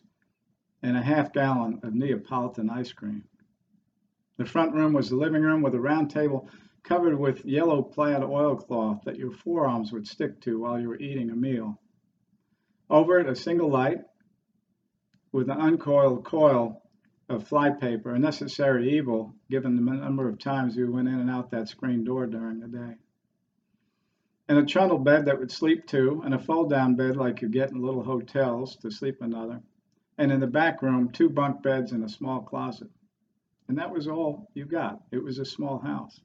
and 0.82 0.96
a 0.96 1.02
half 1.02 1.34
gallon 1.34 1.82
of 1.84 1.94
Neapolitan 1.94 2.70
ice 2.70 2.94
cream. 2.94 3.26
The 4.38 4.46
front 4.46 4.74
room 4.74 4.94
was 4.94 5.10
the 5.10 5.18
living 5.18 5.42
room 5.42 5.62
with 5.62 5.76
a 5.76 5.80
round 5.82 6.10
table 6.10 6.48
covered 6.84 7.20
with 7.20 7.46
yellow 7.46 7.82
plaid 7.82 8.24
oilcloth 8.24 9.04
that 9.04 9.18
your 9.18 9.32
forearms 9.32 9.92
would 9.92 10.08
stick 10.08 10.40
to 10.42 10.60
while 10.60 10.80
you 10.80 10.88
were 10.88 10.98
eating 10.98 11.30
a 11.30 11.36
meal. 11.36 11.81
Over 12.92 13.20
it, 13.20 13.28
a 13.28 13.36
single 13.36 13.72
light 13.72 14.02
with 15.32 15.50
an 15.50 15.60
uncoiled 15.60 16.24
coil 16.24 16.84
of 17.28 17.48
flypaper, 17.48 18.14
a 18.14 18.20
necessary 18.20 18.98
evil 18.98 19.34
given 19.50 19.76
the 19.76 19.82
number 19.82 20.30
of 20.30 20.38
times 20.38 20.76
we 20.76 20.84
went 20.84 21.08
in 21.08 21.20
and 21.20 21.32
out 21.32 21.50
that 21.52 21.70
screen 21.70 22.04
door 22.04 22.28
during 22.28 22.60
the 22.60 22.68
day 22.68 22.98
and 24.52 24.60
a 24.60 24.66
trundle 24.66 25.00
bed 25.00 25.24
that 25.24 25.40
would 25.40 25.50
sleep 25.50 25.88
two, 25.88 26.22
and 26.26 26.34
a 26.34 26.38
fold 26.38 26.70
down 26.70 26.94
bed 26.94 27.16
like 27.16 27.42
you 27.42 27.48
get 27.48 27.72
in 27.72 27.82
little 27.82 28.04
hotels 28.04 28.76
to 28.76 28.92
sleep 28.92 29.22
another, 29.22 29.62
and 30.18 30.30
in 30.30 30.42
the 30.42 30.46
back 30.46 30.82
room, 30.82 31.10
two 31.10 31.30
bunk 31.30 31.64
beds 31.64 31.94
and 31.94 32.04
a 32.04 32.10
small 32.10 32.42
closet. 32.42 32.90
And 33.70 33.78
that 33.78 33.92
was 33.92 34.10
all 34.10 34.50
you 34.54 34.66
got. 34.66 35.00
It 35.10 35.24
was 35.24 35.40
a 35.40 35.46
small 35.46 35.80
house. 35.80 36.20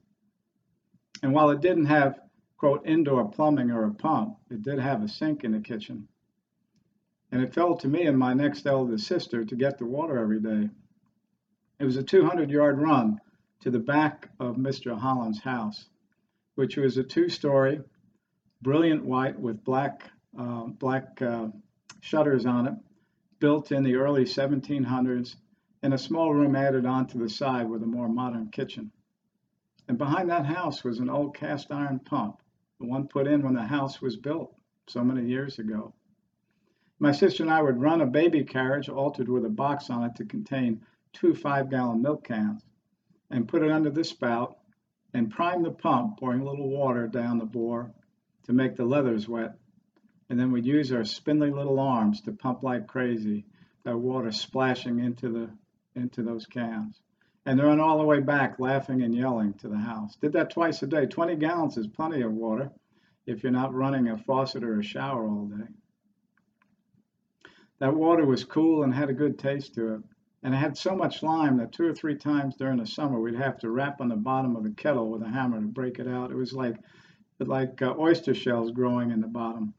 And 1.23 1.31
while 1.31 1.51
it 1.51 1.61
didn't 1.61 1.85
have, 1.85 2.19
quote, 2.57 2.85
indoor 2.85 3.31
plumbing 3.31 3.71
or 3.71 3.85
a 3.85 3.93
pump, 3.93 4.35
it 4.51 4.61
did 4.61 4.79
have 4.79 5.01
a 5.03 5.07
sink 5.07 5.45
in 5.45 5.53
the 5.53 5.61
kitchen. 5.61 6.09
And 7.31 7.41
it 7.41 7.53
fell 7.53 7.75
to 7.77 7.87
me 7.87 8.05
and 8.05 8.17
my 8.17 8.33
next 8.33 8.65
eldest 8.65 9.07
sister 9.07 9.43
to 9.43 9.55
get 9.55 9.77
the 9.77 9.85
water 9.85 10.17
every 10.17 10.39
day. 10.39 10.69
It 11.79 11.85
was 11.85 11.97
a 11.97 12.03
200 12.03 12.49
yard 12.49 12.79
run 12.79 13.19
to 13.61 13.69
the 13.69 13.79
back 13.79 14.29
of 14.39 14.55
Mr. 14.55 14.97
Holland's 14.97 15.41
house, 15.41 15.89
which 16.55 16.77
was 16.77 16.97
a 16.97 17.03
two 17.03 17.29
story, 17.29 17.81
brilliant 18.61 19.05
white 19.05 19.39
with 19.39 19.63
black 19.63 20.09
uh, 20.37 20.65
black 20.65 21.21
uh, 21.21 21.47
shutters 22.01 22.45
on 22.45 22.67
it, 22.67 22.73
built 23.39 23.71
in 23.71 23.83
the 23.83 23.95
early 23.95 24.23
1700s, 24.23 25.35
and 25.83 25.93
a 25.93 25.97
small 25.97 26.33
room 26.33 26.55
added 26.55 26.85
on 26.85 27.07
to 27.07 27.17
the 27.17 27.29
side 27.29 27.69
with 27.69 27.83
a 27.83 27.87
more 27.87 28.07
modern 28.07 28.49
kitchen. 28.49 28.91
And 29.87 29.97
behind 29.97 30.29
that 30.29 30.45
house 30.45 30.83
was 30.83 30.99
an 30.99 31.09
old 31.09 31.35
cast 31.35 31.71
iron 31.71 31.99
pump, 31.99 32.41
the 32.79 32.85
one 32.85 33.07
put 33.07 33.27
in 33.27 33.41
when 33.41 33.55
the 33.55 33.63
house 33.63 34.01
was 34.01 34.15
built 34.15 34.53
so 34.87 35.03
many 35.03 35.27
years 35.27 35.59
ago. 35.59 35.93
My 36.99 37.11
sister 37.11 37.43
and 37.43 37.51
I 37.51 37.61
would 37.61 37.79
run 37.79 38.01
a 38.01 38.07
baby 38.07 38.43
carriage 38.43 38.89
altered 38.89 39.29
with 39.29 39.45
a 39.45 39.49
box 39.49 39.89
on 39.91 40.03
it 40.03 40.15
to 40.15 40.25
contain 40.25 40.81
two 41.13 41.35
five 41.35 41.69
gallon 41.69 42.01
milk 42.01 42.23
cans 42.23 42.65
and 43.29 43.47
put 43.47 43.61
it 43.61 43.71
under 43.71 43.91
the 43.91 44.03
spout 44.03 44.57
and 45.13 45.29
prime 45.29 45.61
the 45.61 45.71
pump, 45.71 46.19
pouring 46.19 46.41
a 46.41 46.49
little 46.49 46.69
water 46.69 47.07
down 47.07 47.37
the 47.37 47.45
bore 47.45 47.91
to 48.43 48.53
make 48.53 48.75
the 48.75 48.85
leathers 48.85 49.27
wet. 49.27 49.57
And 50.29 50.39
then 50.39 50.51
we'd 50.51 50.65
use 50.65 50.91
our 50.91 51.05
spindly 51.05 51.51
little 51.51 51.79
arms 51.79 52.21
to 52.21 52.31
pump 52.31 52.63
like 52.63 52.87
crazy, 52.87 53.45
that 53.83 53.97
water 53.97 54.31
splashing 54.31 54.99
into 54.99 55.29
the 55.29 55.49
into 55.95 56.23
those 56.23 56.45
cans. 56.45 57.01
And 57.45 57.61
run 57.61 57.79
all 57.79 57.97
the 57.97 58.05
way 58.05 58.19
back 58.19 58.59
laughing 58.59 59.03
and 59.03 59.15
yelling 59.15 59.53
to 59.55 59.69
the 59.69 59.77
house. 59.77 60.15
Did 60.17 60.33
that 60.33 60.49
twice 60.49 60.81
a 60.83 60.87
day. 60.87 61.05
20 61.05 61.35
gallons 61.37 61.77
is 61.77 61.87
plenty 61.87 62.21
of 62.21 62.33
water 62.33 62.71
if 63.25 63.43
you're 63.43 63.51
not 63.51 63.73
running 63.73 64.09
a 64.09 64.17
faucet 64.17 64.63
or 64.63 64.79
a 64.79 64.83
shower 64.83 65.25
all 65.27 65.45
day. 65.45 65.67
That 67.79 67.95
water 67.95 68.25
was 68.25 68.43
cool 68.43 68.83
and 68.83 68.93
had 68.93 69.09
a 69.09 69.13
good 69.13 69.37
taste 69.37 69.75
to 69.75 69.95
it. 69.95 70.01
And 70.43 70.53
it 70.53 70.57
had 70.57 70.77
so 70.77 70.95
much 70.95 71.23
lime 71.23 71.57
that 71.57 71.71
two 71.71 71.85
or 71.85 71.93
three 71.93 72.15
times 72.15 72.55
during 72.55 72.77
the 72.77 72.85
summer 72.85 73.19
we'd 73.19 73.35
have 73.35 73.59
to 73.59 73.69
rap 73.69 74.01
on 74.01 74.09
the 74.09 74.15
bottom 74.15 74.55
of 74.55 74.63
the 74.63 74.71
kettle 74.71 75.09
with 75.09 75.21
a 75.21 75.29
hammer 75.29 75.59
to 75.59 75.67
break 75.67 75.99
it 75.99 76.07
out. 76.07 76.31
It 76.31 76.35
was 76.37 76.53
like 76.53 76.77
like 77.39 77.81
uh, 77.81 77.93
oyster 77.99 78.33
shells 78.33 78.71
growing 78.71 79.11
in 79.11 79.21
the 79.21 79.27
bottom. 79.27 79.73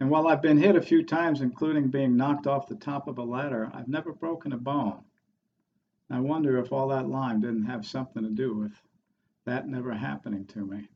And 0.00 0.10
while 0.10 0.26
I've 0.26 0.42
been 0.42 0.58
hit 0.58 0.76
a 0.76 0.82
few 0.82 1.04
times, 1.04 1.40
including 1.40 1.88
being 1.88 2.16
knocked 2.16 2.46
off 2.46 2.66
the 2.66 2.74
top 2.74 3.06
of 3.06 3.18
a 3.18 3.22
ladder, 3.22 3.70
I've 3.72 3.86
never 3.86 4.12
broken 4.12 4.52
a 4.52 4.56
bone. 4.56 5.04
I 6.10 6.18
wonder 6.18 6.58
if 6.58 6.72
all 6.72 6.88
that 6.88 7.08
lime 7.08 7.40
didn't 7.40 7.66
have 7.66 7.86
something 7.86 8.24
to 8.24 8.30
do 8.30 8.56
with 8.56 8.72
that 9.44 9.68
never 9.68 9.92
happening 9.92 10.46
to 10.46 10.66
me. 10.66 10.88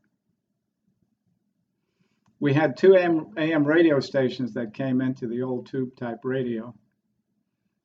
We 2.44 2.52
had 2.52 2.76
two 2.76 2.94
AM, 2.94 3.32
AM 3.38 3.64
radio 3.64 4.00
stations 4.00 4.52
that 4.52 4.74
came 4.74 5.00
into 5.00 5.26
the 5.26 5.40
old 5.40 5.64
tube 5.64 5.96
type 5.96 6.18
radio, 6.24 6.74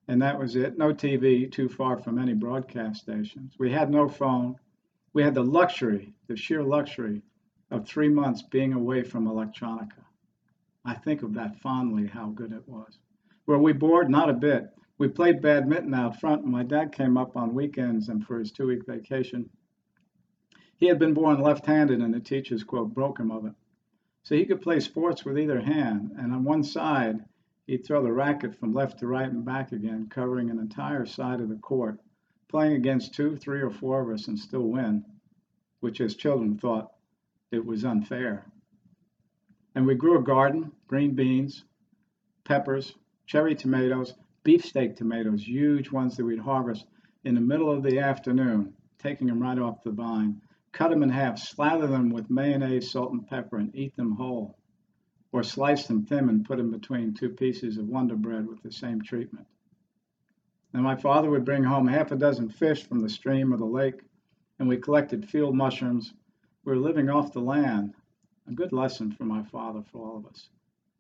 and 0.10 0.22
that 0.22 0.38
was 0.38 0.58
it. 0.58 0.78
No 0.78 0.94
TV, 0.94 1.50
too 1.50 1.70
far 1.70 1.98
from 1.98 2.20
any 2.20 2.34
broadcast 2.34 3.00
stations. 3.00 3.56
We 3.58 3.72
had 3.72 3.90
no 3.90 4.10
phone, 4.10 4.58
we 5.14 5.24
had 5.24 5.34
the 5.34 5.46
luxury, 5.46 6.14
the 6.28 6.36
sheer 6.36 6.62
luxury 6.62 7.22
of 7.72 7.88
three 7.88 8.10
months 8.10 8.42
being 8.42 8.74
away 8.74 9.02
from 9.02 9.28
electronica. 9.30 10.04
I 10.84 10.96
think 10.96 11.24
of 11.24 11.36
that 11.36 11.62
fondly, 11.62 12.08
how 12.08 12.28
good 12.28 12.52
it 12.52 12.68
was. 12.68 13.00
Were 13.46 13.60
we 13.60 13.72
bored? 13.72 14.10
Not 14.10 14.30
a 14.30 14.34
bit. 14.34 14.72
We 14.98 15.08
played 15.08 15.42
badminton 15.42 15.94
out 15.94 16.20
front, 16.20 16.44
and 16.44 16.52
my 16.52 16.64
dad 16.64 16.92
came 16.92 17.16
up 17.16 17.38
on 17.38 17.56
weekends 17.56 18.10
and 18.10 18.26
for 18.26 18.38
his 18.38 18.52
two 18.52 18.68
week 18.68 18.86
vacation. 18.86 19.50
He 20.76 20.88
had 20.88 21.00
been 21.00 21.14
born 21.14 21.40
left 21.40 21.66
handed, 21.66 22.02
and 22.02 22.14
the 22.14 22.20
teachers, 22.20 22.66
quote, 22.66 22.94
broke 22.94 23.22
him 23.22 23.32
of 23.32 23.46
it. 23.46 23.54
So 24.24 24.36
he 24.36 24.46
could 24.46 24.62
play 24.62 24.80
sports 24.80 25.26
with 25.26 25.40
either 25.40 25.60
hand, 25.60 26.12
and 26.18 26.34
on 26.34 26.44
one 26.44 26.64
side, 26.64 27.24
he'd 27.68 27.86
throw 27.86 28.04
the 28.04 28.12
racket 28.12 28.56
from 28.60 28.74
left 28.74 29.00
to 29.00 29.08
right 29.08 29.30
and 29.30 29.46
back 29.46 29.72
again, 29.72 30.08
covering 30.10 30.50
an 30.50 30.60
entire 30.60 31.06
side 31.06 31.42
of 31.42 31.50
the 31.50 31.56
court 31.56 32.00
playing 32.50 32.74
against 32.74 33.14
two, 33.14 33.36
three, 33.38 33.62
or 33.62 33.70
four 33.70 34.02
of 34.02 34.10
us 34.10 34.28
and 34.28 34.38
still 34.38 34.68
win, 34.68 35.06
which 35.80 36.02
as 36.02 36.16
children 36.16 36.58
thought 36.58 36.92
it 37.52 37.64
was 37.64 37.86
unfair. 37.86 38.46
And 39.76 39.86
we 39.86 39.96
grew 39.96 40.18
a 40.18 40.24
garden, 40.24 40.72
green 40.88 41.14
beans, 41.14 41.64
peppers, 42.44 42.96
cherry 43.28 43.56
tomatoes, 43.56 44.16
beefsteak 44.44 44.96
tomatoes, 44.96 45.48
huge 45.48 45.92
ones 45.92 46.18
that 46.18 46.26
we'd 46.26 46.40
harvest 46.40 46.88
in 47.24 47.36
the 47.36 47.42
middle 47.42 47.72
of 47.72 47.84
the 47.84 48.00
afternoon 48.00 48.74
taking 48.98 49.28
them 49.28 49.42
right 49.42 49.60
off 49.60 49.84
the 49.84 49.92
vine. 49.92 50.42
Cut 50.72 50.90
them 50.90 51.04
in 51.04 51.10
half, 51.10 51.40
slather 51.40 51.88
them 51.88 52.10
with 52.10 52.30
mayonnaise, 52.30 52.92
salt, 52.92 53.12
and 53.12 53.28
pepper, 53.28 53.58
and 53.58 53.76
eat 53.76 53.96
them 53.96 54.16
whole. 54.16 54.58
Or 55.32 55.44
slice 55.44 55.88
them 55.88 56.06
thin 56.06 56.30
and 56.30 56.46
put 56.46 56.58
them 56.58 56.72
between 56.72 57.14
two 57.14 57.30
pieces 57.30 57.78
of 57.78 57.88
Wonder 57.88 58.16
Bread 58.16 58.48
with 58.48 58.62
the 58.62 58.72
same 58.72 59.02
treatment. 59.02 59.48
And 60.74 60.84
my 60.84 60.96
father 60.96 61.30
would 61.30 61.46
bring 61.46 61.64
home 61.64 61.88
half 61.88 62.12
a 62.12 62.16
dozen 62.16 62.50
fish 62.50 62.84
from 62.84 63.00
the 63.00 63.10
stream 63.10 63.54
or 63.54 63.58
the 63.58 63.66
lake, 63.66 64.02
and 64.60 64.68
we 64.68 64.78
collected 64.78 65.30
field 65.30 65.56
mushrooms. 65.56 66.14
We 66.64 66.74
were 66.74 66.80
living 66.80 67.10
off 67.10 67.34
the 67.34 67.42
land. 67.42 67.94
A 68.48 68.52
good 68.52 68.74
lesson 68.74 69.12
for 69.12 69.26
my 69.26 69.44
father, 69.44 69.84
for 69.92 70.06
all 70.06 70.18
of 70.18 70.26
us, 70.26 70.50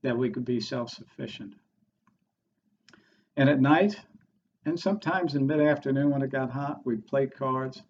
that 0.02 0.18
we 0.18 0.30
could 0.30 0.46
be 0.46 0.60
self 0.60 0.90
sufficient. 0.90 1.56
And 3.38 3.50
at 3.50 3.62
night, 3.62 4.00
and 4.66 4.80
sometimes 4.80 5.36
in 5.36 5.48
mid 5.48 5.60
afternoon 5.60 6.12
when 6.12 6.22
it 6.22 6.32
got 6.32 6.52
hot, 6.52 6.86
we'd 6.86 7.08
play 7.08 7.28
cards, 7.28 7.82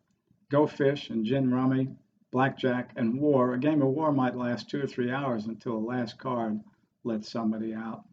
go 0.50 0.68
fish, 0.68 1.10
and 1.10 1.26
gin 1.26 1.52
rummy, 1.52 1.90
blackjack, 2.32 2.92
and 2.96 3.20
war. 3.20 3.54
A 3.54 3.60
game 3.60 3.82
of 3.82 3.90
war 3.90 4.12
might 4.12 4.36
last 4.36 4.70
two 4.70 4.82
or 4.82 4.88
three 4.88 5.12
hours 5.12 5.46
until 5.46 5.80
the 5.80 5.88
last 5.88 6.18
card 6.18 6.60
let 7.04 7.26
somebody 7.26 7.74
out. 7.74 8.04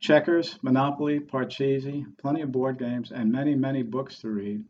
Checkers, 0.00 0.58
Monopoly, 0.62 1.18
Parcheesi, 1.18 2.04
plenty 2.18 2.42
of 2.42 2.52
board 2.52 2.78
games, 2.78 3.10
and 3.10 3.32
many, 3.32 3.54
many 3.56 3.82
books 3.82 4.20
to 4.20 4.30
read. 4.30 4.64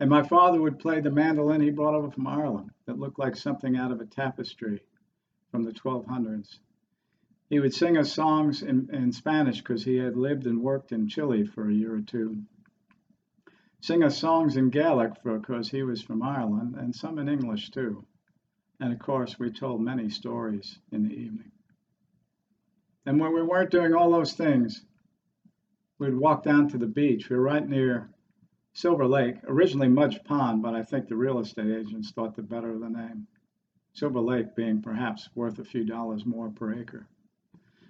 And 0.00 0.08
my 0.08 0.22
father 0.22 0.60
would 0.60 0.78
play 0.78 1.00
the 1.00 1.10
mandolin 1.10 1.60
he 1.60 1.70
brought 1.70 1.94
over 1.94 2.10
from 2.10 2.26
Ireland 2.26 2.70
that 2.86 2.98
looked 2.98 3.18
like 3.18 3.36
something 3.36 3.76
out 3.76 3.92
of 3.92 4.00
a 4.00 4.06
tapestry 4.06 4.80
from 5.50 5.64
the 5.64 5.72
1200s. 5.72 6.58
He 7.50 7.60
would 7.60 7.74
sing 7.74 7.98
us 7.98 8.10
songs 8.10 8.62
in, 8.62 8.88
in 8.92 9.12
Spanish 9.12 9.58
because 9.58 9.84
he 9.84 9.96
had 9.96 10.16
lived 10.16 10.46
and 10.46 10.62
worked 10.62 10.92
in 10.92 11.08
Chile 11.08 11.44
for 11.44 11.68
a 11.68 11.74
year 11.74 11.94
or 11.94 12.00
two. 12.00 12.42
Sing 13.82 14.04
us 14.04 14.16
songs 14.16 14.56
in 14.56 14.70
Gaelic 14.70 15.24
because 15.24 15.68
he 15.68 15.82
was 15.82 16.00
from 16.00 16.22
Ireland, 16.22 16.76
and 16.76 16.94
some 16.94 17.18
in 17.18 17.28
English 17.28 17.70
too. 17.70 18.04
And 18.78 18.92
of 18.92 19.00
course, 19.00 19.40
we 19.40 19.50
told 19.50 19.80
many 19.80 20.08
stories 20.08 20.78
in 20.92 21.02
the 21.02 21.12
evening. 21.12 21.50
And 23.06 23.18
when 23.18 23.34
we 23.34 23.42
weren't 23.42 23.72
doing 23.72 23.92
all 23.92 24.12
those 24.12 24.34
things, 24.34 24.84
we'd 25.98 26.14
walk 26.14 26.44
down 26.44 26.68
to 26.68 26.78
the 26.78 26.86
beach. 26.86 27.28
We 27.28 27.34
were 27.34 27.42
right 27.42 27.68
near 27.68 28.08
Silver 28.72 29.04
Lake, 29.04 29.38
originally 29.48 29.88
Mudge 29.88 30.22
Pond, 30.22 30.62
but 30.62 30.76
I 30.76 30.84
think 30.84 31.08
the 31.08 31.16
real 31.16 31.40
estate 31.40 31.76
agents 31.76 32.12
thought 32.12 32.36
the 32.36 32.42
better 32.42 32.70
of 32.70 32.78
the 32.78 32.88
name. 32.88 33.26
Silver 33.94 34.20
Lake 34.20 34.54
being 34.54 34.80
perhaps 34.80 35.28
worth 35.34 35.58
a 35.58 35.64
few 35.64 35.84
dollars 35.84 36.24
more 36.24 36.50
per 36.50 36.72
acre. 36.72 37.08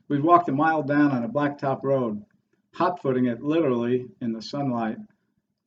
We'd 0.09 0.23
walked 0.23 0.49
a 0.49 0.53
mile 0.53 0.85
down 0.85 1.11
on 1.11 1.23
a 1.23 1.29
blacktop 1.29 1.83
road, 1.83 2.25
hot 2.73 3.03
footing 3.03 3.27
it 3.27 3.43
literally 3.43 4.07
in 4.23 4.33
the 4.33 4.41
sunlight, 4.41 4.97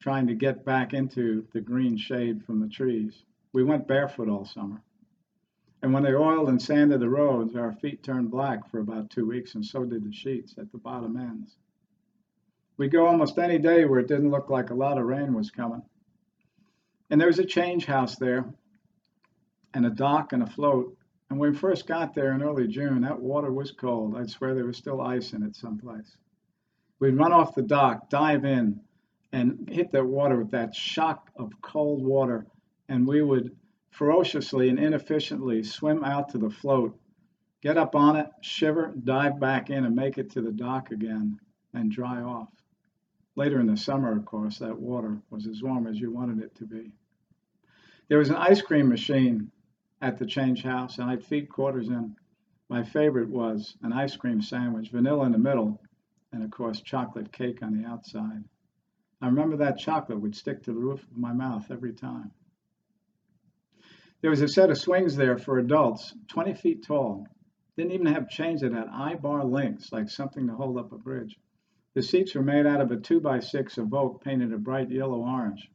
trying 0.06 0.28
to 0.28 0.36
get 0.36 0.64
back 0.64 0.94
into 0.94 1.44
the 1.52 1.60
green 1.60 1.98
shade 1.98 2.46
from 2.46 2.60
the 2.60 2.68
trees. 2.68 3.24
We 3.54 3.64
went 3.64 3.88
barefoot 3.88 4.30
all 4.30 4.46
summer. 4.46 4.80
And 5.82 5.96
when 5.96 6.04
they 6.04 6.14
oiled 6.14 6.48
and 6.48 6.62
sanded 6.62 7.00
the 7.00 7.10
roads, 7.10 7.56
our 7.56 7.74
feet 7.74 8.04
turned 8.04 8.30
black 8.30 8.70
for 8.70 8.78
about 8.78 9.10
two 9.10 9.28
weeks, 9.28 9.56
and 9.56 9.66
so 9.66 9.84
did 9.84 10.04
the 10.04 10.14
sheets 10.14 10.60
at 10.60 10.72
the 10.72 10.78
bottom 10.78 11.18
ends. 11.18 11.56
We'd 12.78 12.92
go 12.92 13.08
almost 13.08 13.40
any 13.40 13.58
day 13.58 13.86
where 13.86 14.00
it 14.00 14.08
didn't 14.08 14.30
look 14.30 14.52
like 14.52 14.70
a 14.70 14.76
lot 14.76 15.00
of 15.00 15.06
rain 15.06 15.34
was 15.34 15.50
coming. 15.50 15.82
And 17.10 17.20
there 17.20 17.30
was 17.30 17.40
a 17.40 17.44
change 17.44 17.88
house 17.88 18.16
there, 18.16 18.46
and 19.74 19.88
a 19.88 19.90
dock 19.90 20.34
and 20.34 20.44
a 20.44 20.52
float. 20.52 20.96
And 21.32 21.40
when 21.40 21.54
we 21.54 21.58
first 21.58 21.88
got 21.88 22.14
there 22.14 22.32
in 22.34 22.44
early 22.44 22.68
June, 22.68 23.02
that 23.02 23.20
water 23.20 23.52
was 23.52 23.72
cold. 23.72 24.16
I'd 24.16 24.30
swear 24.30 24.54
there 24.54 24.66
was 24.66 24.78
still 24.78 25.02
ice 25.02 25.34
in 25.34 25.42
it 25.42 25.56
someplace. 25.56 26.16
We'd 27.00 27.18
run 27.18 27.34
off 27.34 27.56
the 27.56 27.64
dock, 27.64 28.12
dive 28.12 28.46
in, 28.46 28.82
and 29.32 29.70
hit 29.70 29.92
the 29.92 30.04
water 30.04 30.38
with 30.38 30.52
that 30.52 30.74
shock 30.76 31.30
of 31.36 31.52
cold 31.62 32.04
water, 32.04 32.46
and 32.90 33.08
we 33.08 33.22
would 33.22 33.56
ferociously 33.92 34.70
and 34.70 34.80
inefficiently 34.80 35.64
swim 35.64 36.04
out 36.04 36.30
to 36.30 36.38
the 36.38 36.50
float, 36.50 36.98
get 37.62 37.78
up 37.78 37.96
on 37.96 38.16
it, 38.16 38.28
shiver, 38.42 38.94
dive 39.04 39.40
back 39.40 39.70
in, 39.70 39.86
and 39.86 39.96
make 39.96 40.18
it 40.18 40.30
to 40.32 40.42
the 40.42 40.52
dock 40.52 40.92
again 40.92 41.40
and 41.74 41.92
dry 41.92 42.22
off. 42.22 42.50
Later 43.36 43.60
in 43.60 43.68
the 43.68 43.78
summer, 43.78 44.12
of 44.12 44.26
course, 44.26 44.60
that 44.60 44.80
water 44.80 45.22
was 45.30 45.48
as 45.48 45.62
warm 45.62 45.88
as 45.88 46.00
you 46.00 46.12
wanted 46.12 46.42
it 46.44 46.56
to 46.56 46.66
be. 46.66 46.92
There 48.08 48.20
was 48.20 48.30
an 48.30 48.36
ice 48.36 48.62
cream 48.62 48.88
machine 48.88 49.52
at 50.02 50.18
the 50.18 50.26
change 50.26 50.62
house, 50.64 51.00
and 51.00 51.10
I'd 51.10 51.26
feed 51.26 51.50
quarters 51.50 51.90
in. 51.90 52.16
My 52.70 52.84
favorite 52.84 53.30
was 53.30 53.76
an 53.82 53.94
ice 53.94 54.16
cream 54.16 54.42
sandwich, 54.42 54.90
vanilla 54.90 55.26
in 55.26 55.32
the 55.32 55.38
middle, 55.38 55.82
and 56.32 56.44
of 56.44 56.52
course, 56.52 56.82
chocolate 56.82 57.32
cake 57.32 57.64
on 57.64 57.82
the 57.82 57.88
outside. 57.88 58.44
I 59.22 59.28
remember 59.28 59.58
that 59.58 59.78
chocolate 59.78 60.20
would 60.20 60.36
stick 60.36 60.64
to 60.64 60.74
the 60.74 60.80
roof 60.80 61.04
of 61.04 61.18
my 61.18 61.34
mouth 61.34 61.72
every 61.72 61.94
time. 61.94 62.32
There 64.22 64.30
was 64.30 64.42
a 64.42 64.48
set 64.48 64.70
of 64.70 64.78
swings 64.78 65.16
there 65.16 65.38
for 65.38 65.60
adults, 65.60 66.16
20 66.30 66.54
feet 66.56 66.84
tall. 66.84 67.28
Didn't 67.78 67.92
even 67.92 68.08
have 68.08 68.30
chains 68.30 68.62
that 68.62 68.72
had 68.72 68.88
eye 68.88 69.16
bar 69.16 69.44
links, 69.44 69.92
like 69.92 70.10
something 70.10 70.48
to 70.48 70.56
hold 70.56 70.78
up 70.78 70.92
a 70.92 70.98
bridge. 70.98 71.38
The 71.94 72.02
seats 72.02 72.36
were 72.36 72.42
made 72.42 72.66
out 72.66 72.82
of 72.82 72.92
a 72.92 72.98
2 72.98 73.20
by 73.20 73.40
6 73.40 73.78
of 73.78 73.94
oak 73.94 74.24
painted 74.24 74.52
a 74.52 74.58
bright 74.58 74.90
yellow 74.90 75.22
orange. 75.22 75.70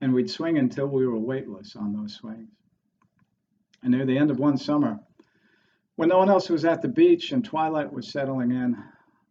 And 0.00 0.12
we'd 0.12 0.30
swing 0.30 0.58
until 0.58 0.86
we 0.86 1.06
were 1.06 1.18
weightless 1.18 1.74
on 1.76 1.92
those 1.92 2.14
swings. 2.14 2.50
And 3.82 3.92
near 3.92 4.04
the 4.04 4.18
end 4.18 4.30
of 4.30 4.38
one 4.38 4.56
summer, 4.56 5.00
when 5.96 6.10
no 6.10 6.18
one 6.18 6.28
else 6.28 6.50
was 6.50 6.64
at 6.64 6.82
the 6.82 6.88
beach 6.88 7.32
and 7.32 7.44
twilight 7.44 7.92
was 7.92 8.10
settling 8.12 8.50
in, 8.50 8.76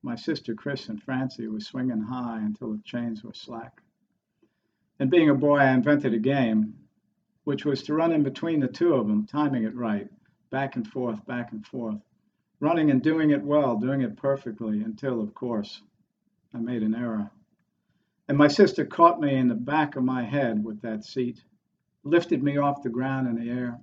my 0.06 0.16
sister 0.16 0.56
Chris 0.56 0.88
and 0.88 1.04
Francie 1.04 1.50
were 1.50 1.60
swinging 1.60 2.02
high 2.02 2.40
until 2.40 2.72
the 2.72 2.82
chains 2.86 3.24
were 3.24 3.34
slack. 3.34 3.82
And 5.00 5.12
being 5.12 5.30
a 5.30 5.36
boy, 5.36 5.58
I 5.58 5.72
invented 5.72 6.14
a 6.14 6.20
game, 6.20 6.76
which 7.44 7.66
was 7.66 7.84
to 7.84 7.94
run 7.94 8.14
in 8.14 8.24
between 8.24 8.62
the 8.62 8.70
two 8.70 8.94
of 8.94 9.08
them, 9.08 9.26
timing 9.26 9.64
it 9.64 9.76
right, 9.76 10.08
back 10.50 10.78
and 10.78 10.88
forth, 10.88 11.26
back 11.26 11.52
and 11.52 11.66
forth 11.66 12.00
running 12.60 12.92
and 12.92 13.02
doing 13.02 13.32
it 13.32 13.44
well, 13.44 13.78
doing 13.78 14.02
it 14.02 14.18
perfectly, 14.18 14.82
until, 14.82 15.22
of 15.22 15.34
course, 15.34 15.82
I 16.54 16.60
made 16.60 16.84
an 16.84 16.96
error. 16.96 17.30
And 18.28 18.38
my 18.38 18.48
sister 18.48 18.86
caught 18.86 19.20
me 19.20 19.36
in 19.36 19.48
the 19.48 19.56
back 19.56 19.96
of 19.96 20.04
my 20.04 20.24
head 20.24 20.64
with 20.64 20.82
that 20.82 21.04
seat, 21.04 21.44
lifted 22.04 22.42
me 22.42 22.58
off 22.58 22.82
the 22.82 22.90
ground 22.90 23.28
in 23.28 23.36
the 23.36 23.52
air. 23.52 23.80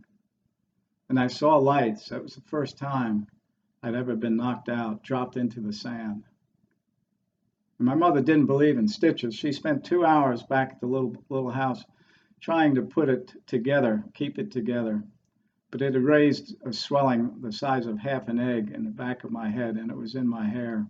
And 1.09 1.19
I 1.19 1.27
saw 1.27 1.57
lights. 1.57 2.09
That 2.09 2.23
was 2.23 2.35
the 2.35 2.41
first 2.43 2.79
time 2.79 3.27
I'd 3.83 3.95
ever 3.95 4.17
been 4.17 4.37
knocked 4.37 4.69
out, 4.69 5.03
dropped 5.03 5.37
into 5.37 5.61
the 5.61 5.73
sand. 5.73 6.25
And 7.79 7.87
my 7.87 7.95
mother 7.95 8.21
didn't 8.21 8.47
believe 8.47 8.79
in 8.79 8.89
stitches. 8.89 9.35
She 9.35 9.53
spent 9.53 9.85
two 9.85 10.05
hours 10.05 10.43
back 10.43 10.73
at 10.73 10.81
the 10.81 10.87
little, 10.87 11.17
little 11.29 11.51
house 11.51 11.85
trying 12.41 12.75
to 12.77 12.83
put 12.83 13.09
it 13.09 13.35
together, 13.47 14.05
keep 14.15 14.39
it 14.39 14.51
together 14.51 15.03
but 15.73 15.81
it 15.81 15.95
had 15.95 16.05
raised 16.05 16.55
a 16.67 16.73
swelling 16.73 17.41
the 17.41 17.51
size 17.51 17.87
of 17.87 17.99
half 17.99 18.29
an 18.29 18.39
egg 18.39 18.71
in 18.73 18.85
the 18.85 18.91
back 18.91 19.25
of 19.25 19.33
my 19.33 19.49
head, 19.49 19.77
and 19.77 19.91
it 19.91 19.97
was 19.97 20.15
in 20.15 20.29
my 20.29 20.47
hair. 20.47 20.87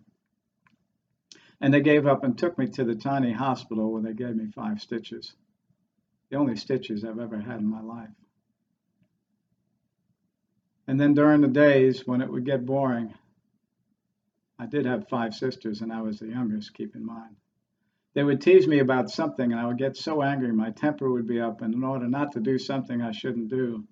And 1.60 1.72
they 1.72 1.80
gave 1.80 2.04
up 2.04 2.24
and 2.24 2.36
took 2.36 2.58
me 2.58 2.66
to 2.66 2.84
the 2.84 2.96
tiny 2.96 3.30
hospital 3.30 3.92
where 3.92 4.02
they 4.02 4.12
gave 4.12 4.34
me 4.34 4.48
five 4.48 4.82
stitches. 4.82 5.34
The 6.30 6.36
only 6.36 6.56
stitches 6.56 7.04
I've 7.04 7.20
ever 7.20 7.38
had 7.38 7.60
in 7.60 7.66
my 7.66 7.80
life. 7.80 8.10
And 10.86 11.00
then 11.00 11.14
during 11.14 11.40
the 11.40 11.48
days 11.48 12.06
when 12.06 12.20
it 12.20 12.30
would 12.30 12.44
get 12.44 12.66
boring, 12.66 13.14
I 14.58 14.66
did 14.66 14.86
have 14.86 15.08
five 15.08 15.34
sisters, 15.34 15.80
and 15.80 15.92
I 15.92 16.02
was 16.02 16.18
the 16.18 16.28
youngest, 16.28 16.74
keep 16.74 16.94
in 16.94 17.04
mind. 17.04 17.36
They 18.14 18.24
would 18.24 18.40
tease 18.40 18.68
me 18.68 18.80
about 18.80 19.10
something, 19.10 19.52
and 19.52 19.60
I 19.60 19.66
would 19.66 19.78
get 19.78 19.96
so 19.96 20.22
angry, 20.22 20.52
my 20.52 20.70
temper 20.70 21.10
would 21.10 21.26
be 21.26 21.40
up. 21.40 21.62
And 21.62 21.72
in 21.74 21.82
order 21.82 22.08
not 22.08 22.32
to 22.32 22.40
do 22.40 22.58
something 22.58 23.00
I 23.00 23.12
shouldn't 23.12 23.48
do, 23.48 23.84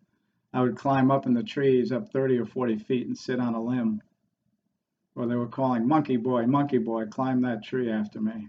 I 0.53 0.63
would 0.63 0.77
climb 0.77 1.11
up 1.11 1.27
in 1.27 1.35
the 1.35 1.43
trees 1.43 1.93
up 1.93 2.13
30 2.13 2.39
or 2.39 2.47
40 2.47 2.79
feet 2.79 3.07
and 3.07 3.17
sit 3.17 3.41
on 3.41 3.55
a 3.55 3.63
limb. 3.63 4.03
Or 5.15 5.27
they 5.27 5.37
were 5.37 5.49
calling, 5.49 5.89
Monkey 5.89 6.17
boy, 6.17 6.47
monkey 6.47 6.79
boy, 6.79 7.07
climb 7.07 7.43
that 7.43 7.65
tree 7.65 7.91
after 7.91 8.21
me. 8.21 8.49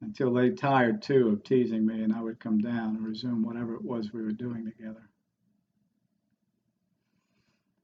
Until 0.00 0.32
they 0.32 0.50
tired 0.50 1.02
too 1.02 1.28
of 1.28 1.42
teasing 1.42 1.84
me 1.84 2.02
and 2.02 2.12
I 2.12 2.20
would 2.20 2.38
come 2.38 2.58
down 2.58 2.96
and 2.96 3.04
resume 3.04 3.42
whatever 3.42 3.74
it 3.74 3.84
was 3.84 4.12
we 4.12 4.22
were 4.22 4.32
doing 4.32 4.64
together. 4.64 5.08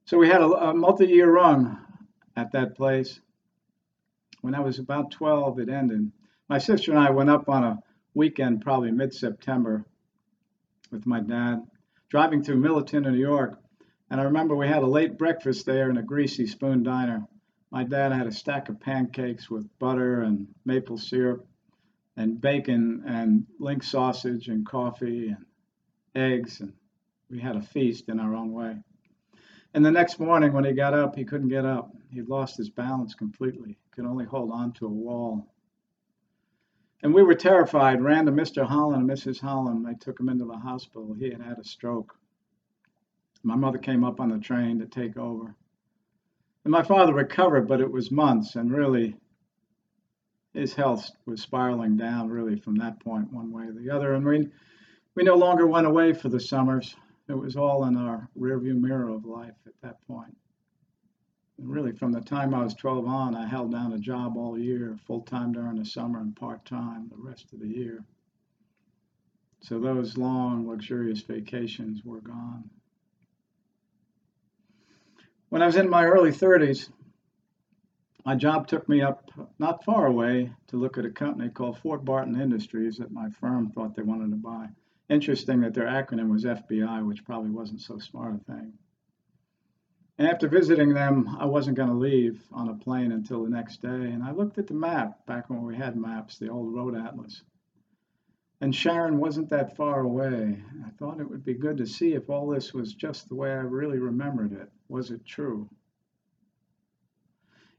So 0.06 0.18
we 0.18 0.28
had 0.28 0.42
a, 0.42 0.46
a 0.46 0.74
multi 0.74 1.06
year 1.06 1.30
run 1.30 1.78
at 2.36 2.52
that 2.52 2.76
place. 2.76 3.20
When 4.42 4.54
I 4.54 4.60
was 4.60 4.78
about 4.78 5.10
12, 5.10 5.60
it 5.60 5.68
ended. 5.70 6.12
My 6.48 6.58
sister 6.58 6.90
and 6.90 7.00
I 7.00 7.10
went 7.10 7.30
up 7.30 7.48
on 7.48 7.64
a 7.64 7.78
weekend, 8.12 8.60
probably 8.60 8.90
mid 8.90 9.14
September, 9.14 9.86
with 10.90 11.06
my 11.06 11.20
dad 11.20 11.62
driving 12.10 12.42
through 12.42 12.60
Millerton, 12.60 13.02
New 13.02 13.18
York. 13.18 13.58
And 14.10 14.20
I 14.20 14.24
remember 14.24 14.54
we 14.54 14.68
had 14.68 14.82
a 14.82 14.86
late 14.86 15.16
breakfast 15.16 15.64
there 15.64 15.88
in 15.88 15.96
a 15.96 16.02
greasy 16.02 16.46
spoon 16.46 16.82
diner. 16.82 17.26
My 17.70 17.82
dad 17.82 18.12
had 18.12 18.26
a 18.26 18.32
stack 18.32 18.68
of 18.68 18.78
pancakes 18.78 19.50
with 19.50 19.66
butter 19.78 20.20
and 20.20 20.46
maple 20.66 20.98
syrup 20.98 21.46
and 22.16 22.40
bacon 22.40 23.02
and 23.06 23.46
link 23.58 23.82
sausage 23.82 24.48
and 24.48 24.66
coffee 24.66 25.28
and 25.28 25.46
eggs. 26.14 26.60
And 26.60 26.74
we 27.30 27.40
had 27.40 27.56
a 27.56 27.62
feast 27.62 28.10
in 28.10 28.20
our 28.20 28.34
own 28.34 28.52
way. 28.52 28.76
And 29.74 29.84
the 29.84 29.90
next 29.90 30.20
morning, 30.20 30.52
when 30.52 30.64
he 30.64 30.72
got 30.72 30.94
up, 30.94 31.16
he 31.16 31.24
couldn't 31.24 31.48
get 31.48 31.66
up. 31.66 31.90
He'd 32.12 32.28
lost 32.28 32.56
his 32.56 32.70
balance 32.70 33.14
completely, 33.14 33.76
could 33.90 34.06
only 34.06 34.24
hold 34.24 34.52
on 34.52 34.72
to 34.74 34.86
a 34.86 34.90
wall. 34.90 35.52
And 37.02 37.12
we 37.12 37.24
were 37.24 37.34
terrified, 37.34 38.00
ran 38.00 38.26
to 38.26 38.32
Mr. 38.32 38.64
Holland 38.64 39.02
and 39.02 39.10
Mrs. 39.10 39.40
Holland. 39.40 39.84
They 39.84 39.94
took 39.94 40.18
him 40.18 40.28
into 40.28 40.44
the 40.44 40.56
hospital. 40.56 41.12
He 41.12 41.28
had 41.28 41.42
had 41.42 41.58
a 41.58 41.64
stroke. 41.64 42.16
My 43.42 43.56
mother 43.56 43.78
came 43.78 44.04
up 44.04 44.20
on 44.20 44.30
the 44.30 44.38
train 44.38 44.78
to 44.78 44.86
take 44.86 45.18
over. 45.18 45.56
And 46.64 46.70
my 46.70 46.82
father 46.82 47.12
recovered, 47.12 47.68
but 47.68 47.80
it 47.80 47.90
was 47.90 48.10
months, 48.10 48.54
and 48.54 48.72
really, 48.72 49.16
his 50.54 50.72
health 50.72 51.10
was 51.26 51.42
spiraling 51.42 51.96
down, 51.96 52.30
really, 52.30 52.56
from 52.56 52.76
that 52.76 53.00
point, 53.00 53.32
one 53.32 53.52
way 53.52 53.64
or 53.64 53.72
the 53.72 53.90
other. 53.90 54.14
And 54.14 54.24
we, 54.24 54.48
we 55.16 55.24
no 55.24 55.34
longer 55.34 55.66
went 55.66 55.86
away 55.86 56.12
for 56.12 56.28
the 56.28 56.40
summers. 56.40 56.94
It 57.28 57.38
was 57.38 57.56
all 57.56 57.84
in 57.84 57.96
our 57.96 58.28
rearview 58.38 58.78
mirror 58.78 59.08
of 59.08 59.24
life 59.24 59.54
at 59.66 59.80
that 59.82 60.06
point. 60.06 60.36
And 61.58 61.70
really, 61.70 61.92
from 61.92 62.12
the 62.12 62.20
time 62.20 62.52
I 62.54 62.64
was 62.64 62.74
12 62.74 63.06
on, 63.06 63.34
I 63.34 63.46
held 63.46 63.72
down 63.72 63.92
a 63.92 63.98
job 63.98 64.36
all 64.36 64.58
year, 64.58 64.98
full 65.06 65.22
time 65.22 65.52
during 65.52 65.76
the 65.76 65.84
summer 65.84 66.20
and 66.20 66.34
part 66.36 66.64
time 66.64 67.08
the 67.08 67.16
rest 67.16 67.52
of 67.52 67.60
the 67.60 67.68
year. 67.68 68.04
So 69.60 69.78
those 69.78 70.18
long, 70.18 70.68
luxurious 70.68 71.22
vacations 71.22 72.04
were 72.04 72.20
gone. 72.20 72.68
When 75.48 75.62
I 75.62 75.66
was 75.66 75.76
in 75.76 75.88
my 75.88 76.04
early 76.04 76.32
30s, 76.32 76.90
my 78.26 78.34
job 78.34 78.66
took 78.66 78.88
me 78.88 79.00
up 79.00 79.30
not 79.58 79.84
far 79.84 80.06
away 80.06 80.52
to 80.66 80.76
look 80.76 80.98
at 80.98 81.04
a 81.04 81.10
company 81.10 81.48
called 81.48 81.78
Fort 81.78 82.04
Barton 82.04 82.38
Industries 82.38 82.96
that 82.96 83.12
my 83.12 83.30
firm 83.30 83.70
thought 83.70 83.94
they 83.94 84.02
wanted 84.02 84.30
to 84.30 84.36
buy. 84.36 84.68
Interesting 85.08 85.60
that 85.60 85.74
their 85.74 85.86
acronym 85.86 86.30
was 86.30 86.44
FBI, 86.44 87.06
which 87.06 87.24
probably 87.24 87.50
wasn't 87.50 87.80
so 87.80 87.98
smart 87.98 88.34
a 88.34 88.38
thing. 88.52 88.72
And 90.16 90.28
after 90.28 90.48
visiting 90.48 90.94
them, 90.94 91.36
I 91.38 91.44
wasn't 91.46 91.76
going 91.76 91.88
to 91.88 91.94
leave 91.94 92.40
on 92.52 92.68
a 92.68 92.74
plane 92.74 93.12
until 93.12 93.42
the 93.42 93.50
next 93.50 93.82
day. 93.82 93.88
And 93.88 94.22
I 94.22 94.30
looked 94.30 94.58
at 94.58 94.66
the 94.68 94.74
map 94.74 95.26
back 95.26 95.50
when 95.50 95.62
we 95.62 95.76
had 95.76 95.96
maps, 95.96 96.38
the 96.38 96.48
old 96.48 96.72
road 96.72 96.96
atlas. 96.96 97.42
And 98.60 98.74
Sharon 98.74 99.18
wasn't 99.18 99.50
that 99.50 99.76
far 99.76 100.00
away. 100.00 100.62
I 100.86 100.90
thought 100.90 101.20
it 101.20 101.28
would 101.28 101.44
be 101.44 101.54
good 101.54 101.78
to 101.78 101.86
see 101.86 102.14
if 102.14 102.30
all 102.30 102.48
this 102.48 102.72
was 102.72 102.94
just 102.94 103.28
the 103.28 103.34
way 103.34 103.50
I 103.50 103.56
really 103.56 103.98
remembered 103.98 104.52
it. 104.52 104.70
Was 104.88 105.10
it 105.10 105.26
true? 105.26 105.68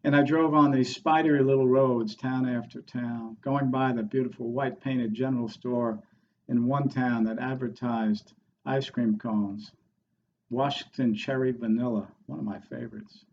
And 0.04 0.16
I 0.16 0.22
drove 0.22 0.54
on 0.54 0.70
these 0.70 0.94
spidery 0.94 1.44
little 1.44 1.68
roads, 1.68 2.16
town 2.16 2.48
after 2.48 2.82
town, 2.82 3.38
going 3.42 3.72
by 3.72 3.94
the 3.94 4.04
beautiful 4.04 4.52
white 4.52 4.80
painted 4.80 5.14
general 5.16 5.48
store 5.48 6.04
in 6.48 6.68
one 6.68 6.90
town 6.90 7.24
that 7.24 7.40
advertised 7.40 8.34
ice 8.66 8.90
cream 8.90 9.18
cones, 9.18 9.72
Washington 10.50 11.16
Cherry 11.16 11.52
Vanilla, 11.52 12.08
one 12.28 12.40
of 12.40 12.46
my 12.46 12.60
favorites, 12.60 13.26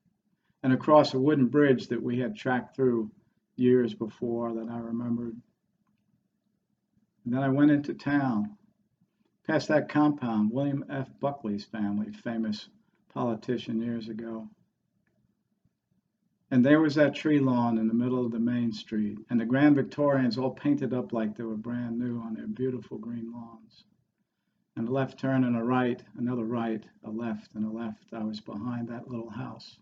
and 0.62 0.72
across 0.72 1.14
a 1.14 1.18
wooden 1.18 1.46
bridge 1.46 1.88
that 1.88 2.02
we 2.02 2.18
had 2.18 2.36
tracked 2.36 2.74
through 2.74 3.10
years 3.56 3.94
before 3.94 4.54
that 4.54 4.68
I 4.70 4.78
remembered. 4.78 5.36
And 7.24 7.34
then 7.34 7.42
I 7.42 7.48
went 7.48 7.70
into 7.70 7.94
town, 7.94 8.56
past 9.46 9.68
that 9.68 9.88
compound, 9.88 10.50
William 10.50 10.84
F. 10.90 11.08
Buckley's 11.20 11.64
family, 11.64 12.10
famous 12.12 12.68
politician 13.12 13.80
years 13.80 14.08
ago. 14.08 14.48
And 16.52 16.62
there 16.62 16.82
was 16.82 16.96
that 16.96 17.14
tree 17.14 17.38
lawn 17.38 17.78
in 17.78 17.88
the 17.88 17.94
middle 17.94 18.26
of 18.26 18.30
the 18.30 18.38
main 18.38 18.72
street, 18.72 19.16
and 19.30 19.40
the 19.40 19.46
Grand 19.46 19.74
Victorians 19.74 20.36
all 20.36 20.50
painted 20.50 20.92
up 20.92 21.10
like 21.10 21.34
they 21.34 21.44
were 21.44 21.56
brand 21.56 21.98
new 21.98 22.20
on 22.20 22.34
their 22.34 22.46
beautiful 22.46 22.98
green 22.98 23.32
lawns. 23.32 23.84
And 24.76 24.86
a 24.86 24.92
left 24.92 25.18
turn 25.18 25.44
and 25.44 25.56
a 25.56 25.64
right, 25.64 26.02
another 26.18 26.44
right, 26.44 26.84
a 27.04 27.10
left 27.10 27.54
and 27.54 27.64
a 27.64 27.70
left. 27.70 28.12
I 28.12 28.22
was 28.22 28.40
behind 28.40 28.88
that 28.88 29.08
little 29.08 29.30
house. 29.30 29.78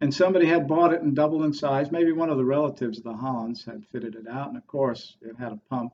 And 0.00 0.14
somebody 0.14 0.46
had 0.46 0.66
bought 0.66 0.94
it 0.94 1.02
and 1.02 1.14
doubled 1.14 1.44
in 1.44 1.52
size. 1.52 1.92
Maybe 1.92 2.12
one 2.12 2.30
of 2.30 2.38
the 2.38 2.44
relatives 2.46 2.96
of 2.96 3.04
the 3.04 3.12
Hollands 3.12 3.66
had 3.66 3.84
fitted 3.92 4.14
it 4.14 4.26
out. 4.26 4.48
And 4.48 4.56
of 4.56 4.66
course, 4.66 5.18
it 5.20 5.36
had 5.38 5.52
a 5.52 5.60
pump, 5.68 5.92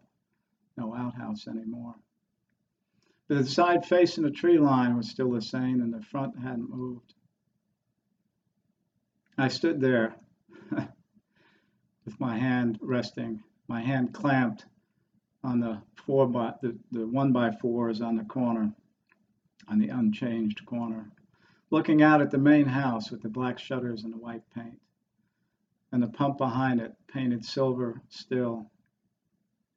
no 0.76 0.94
outhouse 0.94 1.48
anymore. 1.48 1.96
But 3.26 3.38
the 3.38 3.46
side 3.46 3.84
facing 3.84 4.22
the 4.22 4.30
tree 4.30 4.58
line 4.58 4.96
was 4.96 5.10
still 5.10 5.32
the 5.32 5.42
same, 5.42 5.80
and 5.80 5.92
the 5.92 6.02
front 6.02 6.38
hadn't 6.38 6.70
moved. 6.70 7.14
I 9.38 9.48
stood 9.48 9.80
there 9.80 10.14
with 10.70 12.20
my 12.20 12.38
hand 12.38 12.78
resting, 12.82 13.42
my 13.68 13.80
hand 13.80 14.12
clamped 14.12 14.66
on 15.44 15.60
the 15.60 15.80
four 15.94 16.26
by 16.26 16.54
the, 16.62 16.76
the 16.90 17.06
one 17.06 17.32
by 17.32 17.50
fours 17.50 18.00
on 18.00 18.16
the 18.16 18.24
corner, 18.24 18.72
on 19.68 19.78
the 19.78 19.88
unchanged 19.88 20.64
corner 20.66 21.10
looking 21.72 22.02
out 22.02 22.20
at 22.20 22.30
the 22.30 22.38
main 22.38 22.66
house 22.66 23.10
with 23.10 23.22
the 23.22 23.28
black 23.28 23.58
shutters 23.58 24.04
and 24.04 24.12
the 24.12 24.18
white 24.18 24.42
paint, 24.54 24.78
and 25.90 26.02
the 26.02 26.06
pump 26.06 26.36
behind 26.36 26.80
it 26.80 26.94
painted 27.08 27.44
silver 27.44 28.00
still, 28.10 28.70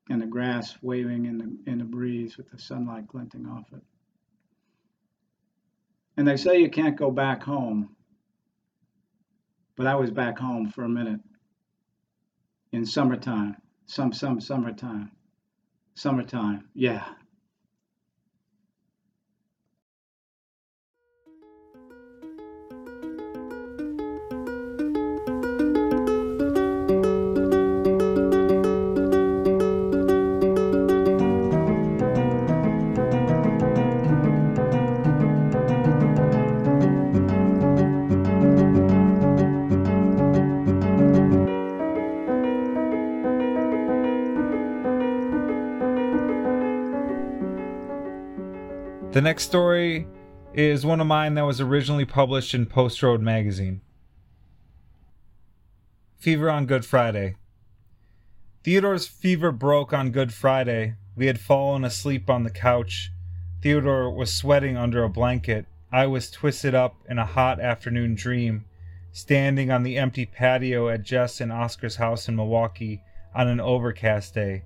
and 0.09 0.21
the 0.21 0.27
grass 0.27 0.77
waving 0.81 1.25
in 1.25 1.37
the, 1.37 1.71
in 1.71 1.77
the 1.79 1.85
breeze 1.85 2.35
with 2.35 2.51
the 2.51 2.59
sunlight 2.59 3.07
glinting 3.07 3.47
off 3.47 3.65
it. 3.71 3.81
And 6.17 6.27
they 6.27 6.35
say 6.35 6.59
you 6.59 6.69
can't 6.69 6.97
go 6.97 7.09
back 7.09 7.41
home, 7.41 7.94
but 9.75 9.87
I 9.87 9.95
was 9.95 10.11
back 10.11 10.39
home 10.39 10.69
for 10.69 10.83
a 10.83 10.89
minute. 10.89 11.19
In 12.71 12.85
summertime, 12.85 13.57
some, 13.85 14.13
some 14.13 14.39
summertime, 14.41 15.11
summertime, 15.95 16.69
yeah. 16.73 17.05
The 49.15 49.21
next 49.21 49.43
story 49.43 50.07
is 50.53 50.85
one 50.85 50.99
of 50.99 51.07
mine 51.07 51.35
that 51.35 51.45
was 51.45 51.61
originally 51.61 52.03
published 52.03 52.53
in 52.53 52.65
Post 52.65 53.01
Road 53.01 53.21
magazine. 53.21 53.79
Fever 56.17 56.49
on 56.49 56.65
Good 56.65 56.83
Friday. 56.83 57.37
Theodore's 58.65 59.07
fever 59.07 59.53
broke 59.53 59.93
on 59.93 60.11
Good 60.11 60.33
Friday. 60.33 60.95
We 61.15 61.27
had 61.27 61.39
fallen 61.39 61.85
asleep 61.85 62.29
on 62.29 62.43
the 62.43 62.49
couch. 62.49 63.09
Theodore 63.61 64.13
was 64.13 64.33
sweating 64.33 64.75
under 64.75 65.05
a 65.05 65.09
blanket. 65.09 65.65
I 65.93 66.07
was 66.07 66.29
twisted 66.29 66.75
up 66.75 66.97
in 67.09 67.17
a 67.17 67.25
hot 67.25 67.61
afternoon 67.61 68.15
dream, 68.15 68.65
standing 69.13 69.71
on 69.71 69.83
the 69.83 69.97
empty 69.97 70.25
patio 70.25 70.89
at 70.89 71.03
Jess 71.03 71.39
and 71.39 71.53
Oscar's 71.53 71.95
house 71.95 72.27
in 72.27 72.35
Milwaukee 72.35 73.01
on 73.33 73.47
an 73.47 73.61
overcast 73.61 74.33
day. 74.33 74.65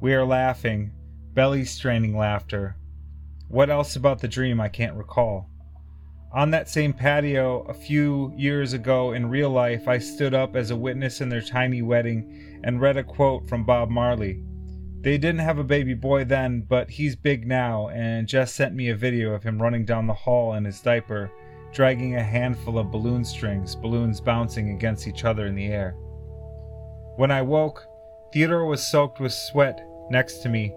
We 0.00 0.14
are 0.14 0.24
laughing, 0.24 0.92
belly 1.34 1.64
straining 1.64 2.16
laughter. 2.16 2.76
What 3.50 3.68
else 3.68 3.96
about 3.96 4.20
the 4.20 4.28
dream 4.28 4.60
I 4.60 4.68
can't 4.68 4.96
recall. 4.96 5.50
On 6.32 6.52
that 6.52 6.68
same 6.68 6.92
patio, 6.92 7.62
a 7.62 7.74
few 7.74 8.32
years 8.36 8.74
ago 8.74 9.12
in 9.12 9.28
real 9.28 9.50
life, 9.50 9.88
I 9.88 9.98
stood 9.98 10.34
up 10.34 10.54
as 10.54 10.70
a 10.70 10.76
witness 10.76 11.20
in 11.20 11.28
their 11.28 11.40
tiny 11.40 11.82
wedding 11.82 12.60
and 12.62 12.80
read 12.80 12.96
a 12.96 13.02
quote 13.02 13.48
from 13.48 13.64
Bob 13.64 13.90
Marley. 13.90 14.40
They 15.00 15.18
didn't 15.18 15.40
have 15.40 15.58
a 15.58 15.64
baby 15.64 15.94
boy 15.94 16.26
then, 16.26 16.64
but 16.68 16.90
he's 16.90 17.16
big 17.16 17.44
now, 17.44 17.88
and 17.88 18.28
Jess 18.28 18.52
sent 18.52 18.72
me 18.72 18.90
a 18.90 18.96
video 18.96 19.32
of 19.32 19.42
him 19.42 19.60
running 19.60 19.84
down 19.84 20.06
the 20.06 20.14
hall 20.14 20.54
in 20.54 20.64
his 20.64 20.80
diaper, 20.80 21.32
dragging 21.72 22.14
a 22.14 22.22
handful 22.22 22.78
of 22.78 22.92
balloon 22.92 23.24
strings, 23.24 23.74
balloons 23.74 24.20
bouncing 24.20 24.70
against 24.70 25.08
each 25.08 25.24
other 25.24 25.46
in 25.46 25.56
the 25.56 25.66
air. 25.66 25.96
When 27.16 27.32
I 27.32 27.42
woke, 27.42 27.84
Theodore 28.32 28.66
was 28.66 28.86
soaked 28.86 29.18
with 29.18 29.32
sweat 29.32 29.84
next 30.08 30.38
to 30.42 30.48
me, 30.48 30.72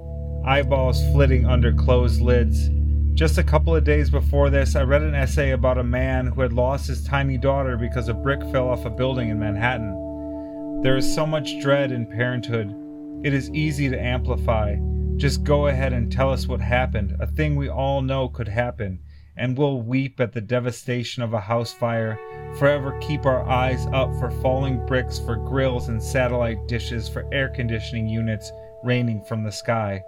eyeballs 0.45 1.01
flitting 1.13 1.45
under 1.45 1.71
closed 1.71 2.19
lids. 2.19 2.69
Just 3.13 3.37
a 3.37 3.43
couple 3.43 3.73
of 3.73 3.85
days 3.85 4.09
before 4.09 4.49
this, 4.49 4.75
I 4.75 4.81
read 4.81 5.03
an 5.03 5.15
essay 5.15 5.51
about 5.51 5.77
a 5.77 5.83
man 5.83 6.27
who 6.27 6.41
had 6.41 6.51
lost 6.51 6.87
his 6.87 7.03
tiny 7.05 7.37
daughter 7.37 7.77
because 7.77 8.09
a 8.09 8.13
brick 8.13 8.41
fell 8.51 8.67
off 8.67 8.85
a 8.85 8.89
building 8.89 9.29
in 9.29 9.39
Manhattan. 9.39 10.81
There 10.81 10.97
is 10.97 11.15
so 11.15 11.25
much 11.25 11.61
dread 11.61 11.93
in 11.93 12.05
parenthood. 12.05 12.75
It 13.23 13.33
is 13.33 13.51
easy 13.51 13.87
to 13.87 14.01
amplify. 14.01 14.75
Just 15.15 15.43
go 15.43 15.67
ahead 15.67 15.93
and 15.93 16.11
tell 16.11 16.29
us 16.29 16.47
what 16.47 16.59
happened, 16.59 17.15
a 17.21 17.27
thing 17.27 17.55
we 17.55 17.69
all 17.69 18.01
know 18.01 18.27
could 18.27 18.49
happen, 18.49 18.99
and 19.37 19.57
we'll 19.57 19.81
weep 19.81 20.19
at 20.19 20.33
the 20.33 20.41
devastation 20.41 21.23
of 21.23 21.33
a 21.33 21.39
house 21.39 21.71
fire, 21.71 22.19
forever 22.57 22.97
keep 22.99 23.25
our 23.25 23.47
eyes 23.47 23.85
up 23.93 24.09
for 24.19 24.29
falling 24.41 24.85
bricks, 24.85 25.19
for 25.19 25.37
grills 25.37 25.87
and 25.87 26.03
satellite 26.03 26.67
dishes, 26.67 27.07
for 27.07 27.31
air 27.31 27.47
conditioning 27.47 28.09
units 28.09 28.51
raining 28.83 29.23
from 29.23 29.43
the 29.43 29.51
sky 29.51 30.03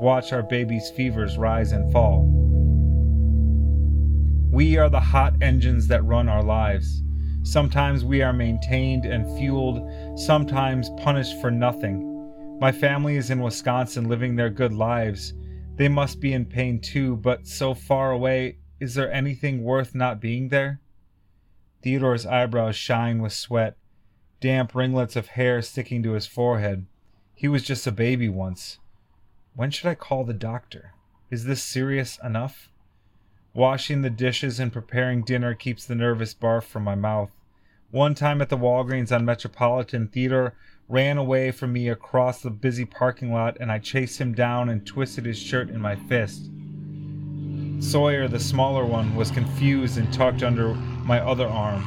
watch 0.00 0.32
our 0.32 0.42
baby's 0.42 0.90
fevers 0.90 1.38
rise 1.38 1.72
and 1.72 1.92
fall. 1.92 2.26
We 4.50 4.76
are 4.78 4.88
the 4.88 5.00
hot 5.00 5.34
engines 5.42 5.88
that 5.88 6.04
run 6.04 6.28
our 6.28 6.42
lives. 6.42 7.02
Sometimes 7.42 8.04
we 8.04 8.22
are 8.22 8.32
maintained 8.32 9.04
and 9.04 9.26
fueled, 9.38 10.18
sometimes 10.18 10.90
punished 10.98 11.40
for 11.40 11.50
nothing. 11.50 12.58
My 12.60 12.72
family 12.72 13.16
is 13.16 13.30
in 13.30 13.40
Wisconsin 13.40 14.08
living 14.08 14.36
their 14.36 14.50
good 14.50 14.72
lives. 14.72 15.34
They 15.76 15.88
must 15.88 16.20
be 16.20 16.32
in 16.32 16.44
pain 16.44 16.80
too, 16.80 17.16
but 17.16 17.46
so 17.46 17.74
far 17.74 18.10
away, 18.10 18.58
is 18.80 18.94
there 18.94 19.12
anything 19.12 19.62
worth 19.62 19.94
not 19.94 20.20
being 20.20 20.48
there? 20.48 20.80
Theodore's 21.82 22.26
eyebrows 22.26 22.74
shine 22.74 23.22
with 23.22 23.32
sweat, 23.32 23.76
damp 24.40 24.74
ringlets 24.74 25.14
of 25.14 25.28
hair 25.28 25.62
sticking 25.62 26.02
to 26.02 26.12
his 26.12 26.26
forehead. 26.26 26.86
He 27.34 27.46
was 27.48 27.62
just 27.62 27.86
a 27.86 27.92
baby 27.92 28.28
once. 28.28 28.78
When 29.58 29.72
should 29.72 29.88
I 29.88 29.96
call 29.96 30.22
the 30.22 30.34
doctor? 30.34 30.92
Is 31.32 31.44
this 31.44 31.60
serious 31.60 32.16
enough? 32.22 32.68
Washing 33.52 34.02
the 34.02 34.08
dishes 34.08 34.60
and 34.60 34.72
preparing 34.72 35.24
dinner 35.24 35.52
keeps 35.52 35.84
the 35.84 35.96
nervous 35.96 36.32
barf 36.32 36.62
from 36.62 36.84
my 36.84 36.94
mouth. 36.94 37.32
One 37.90 38.14
time 38.14 38.40
at 38.40 38.50
the 38.50 38.56
Walgreens 38.56 39.10
on 39.10 39.24
Metropolitan, 39.24 40.06
Theodore 40.06 40.54
ran 40.88 41.18
away 41.18 41.50
from 41.50 41.72
me 41.72 41.88
across 41.88 42.40
the 42.40 42.50
busy 42.50 42.84
parking 42.84 43.32
lot, 43.32 43.56
and 43.58 43.72
I 43.72 43.80
chased 43.80 44.20
him 44.20 44.32
down 44.32 44.68
and 44.68 44.86
twisted 44.86 45.26
his 45.26 45.40
shirt 45.40 45.70
in 45.70 45.80
my 45.80 45.96
fist. 45.96 46.48
Sawyer, 47.80 48.28
the 48.28 48.38
smaller 48.38 48.84
one, 48.84 49.16
was 49.16 49.32
confused 49.32 49.98
and 49.98 50.12
tucked 50.12 50.44
under 50.44 50.74
my 50.74 51.18
other 51.18 51.48
arm. 51.48 51.84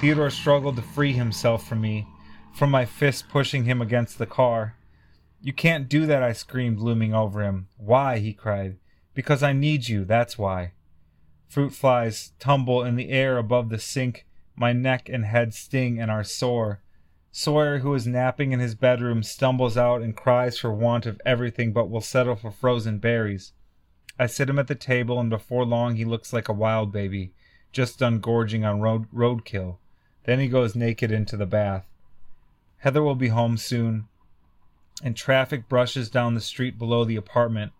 Theodore 0.00 0.30
struggled 0.30 0.76
to 0.76 0.82
free 0.82 1.14
himself 1.14 1.66
from 1.66 1.80
me, 1.80 2.06
from 2.54 2.70
my 2.70 2.84
fist 2.84 3.28
pushing 3.28 3.64
him 3.64 3.82
against 3.82 4.18
the 4.18 4.26
car. 4.26 4.76
You 5.44 5.52
can't 5.52 5.88
do 5.88 6.06
that, 6.06 6.22
I 6.22 6.32
screamed, 6.32 6.78
looming 6.78 7.12
over 7.12 7.42
him. 7.42 7.66
Why? 7.76 8.18
he 8.18 8.32
cried. 8.32 8.76
Because 9.12 9.42
I 9.42 9.52
need 9.52 9.88
you, 9.88 10.04
that's 10.04 10.38
why. 10.38 10.72
Fruit 11.48 11.74
flies 11.74 12.32
tumble 12.38 12.84
in 12.84 12.94
the 12.94 13.10
air 13.10 13.36
above 13.36 13.68
the 13.68 13.78
sink. 13.78 14.24
My 14.54 14.72
neck 14.72 15.08
and 15.08 15.24
head 15.24 15.52
sting 15.52 16.00
and 16.00 16.12
are 16.12 16.22
sore. 16.22 16.80
Sawyer, 17.32 17.78
who 17.78 17.92
is 17.94 18.06
napping 18.06 18.52
in 18.52 18.60
his 18.60 18.76
bedroom, 18.76 19.24
stumbles 19.24 19.76
out 19.76 20.00
and 20.00 20.16
cries 20.16 20.58
for 20.58 20.72
want 20.72 21.06
of 21.06 21.20
everything 21.26 21.72
but 21.72 21.90
will 21.90 22.00
settle 22.00 22.36
for 22.36 22.52
frozen 22.52 22.98
berries. 22.98 23.52
I 24.18 24.26
sit 24.26 24.48
him 24.48 24.58
at 24.58 24.68
the 24.68 24.74
table, 24.76 25.18
and 25.18 25.28
before 25.28 25.64
long 25.64 25.96
he 25.96 26.04
looks 26.04 26.32
like 26.32 26.48
a 26.48 26.52
wild 26.52 26.92
baby, 26.92 27.32
just 27.72 27.98
done 27.98 28.20
gorging 28.20 28.64
on 28.64 28.80
road 28.80 29.10
roadkill. 29.12 29.78
Then 30.24 30.38
he 30.38 30.46
goes 30.46 30.76
naked 30.76 31.10
into 31.10 31.36
the 31.36 31.46
bath. 31.46 31.86
Heather 32.78 33.02
will 33.02 33.16
be 33.16 33.28
home 33.28 33.56
soon, 33.56 34.08
and 35.02 35.16
traffic 35.16 35.68
brushes 35.68 36.10
down 36.10 36.34
the 36.34 36.40
street 36.40 36.78
below 36.78 37.04
the 37.04 37.16
apartment. 37.16 37.72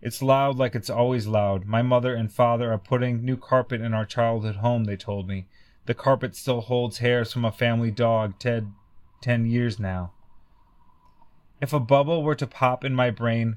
It's 0.00 0.22
loud 0.22 0.56
like 0.56 0.74
it's 0.74 0.90
always 0.90 1.26
loud. 1.26 1.66
My 1.66 1.82
mother 1.82 2.14
and 2.14 2.32
father 2.32 2.72
are 2.72 2.78
putting 2.78 3.24
new 3.24 3.36
carpet 3.36 3.80
in 3.80 3.94
our 3.94 4.04
childhood 4.04 4.56
home, 4.56 4.84
they 4.84 4.96
told 4.96 5.26
me. 5.26 5.46
The 5.86 5.94
carpet 5.94 6.34
still 6.36 6.62
holds 6.62 6.98
hairs 6.98 7.32
from 7.32 7.44
a 7.44 7.52
family 7.52 7.90
dog, 7.90 8.38
Ted, 8.38 8.72
ten 9.20 9.46
years 9.46 9.78
now. 9.78 10.12
If 11.60 11.72
a 11.72 11.80
bubble 11.80 12.22
were 12.22 12.34
to 12.34 12.46
pop 12.46 12.84
in 12.84 12.94
my 12.94 13.10
brain, 13.10 13.56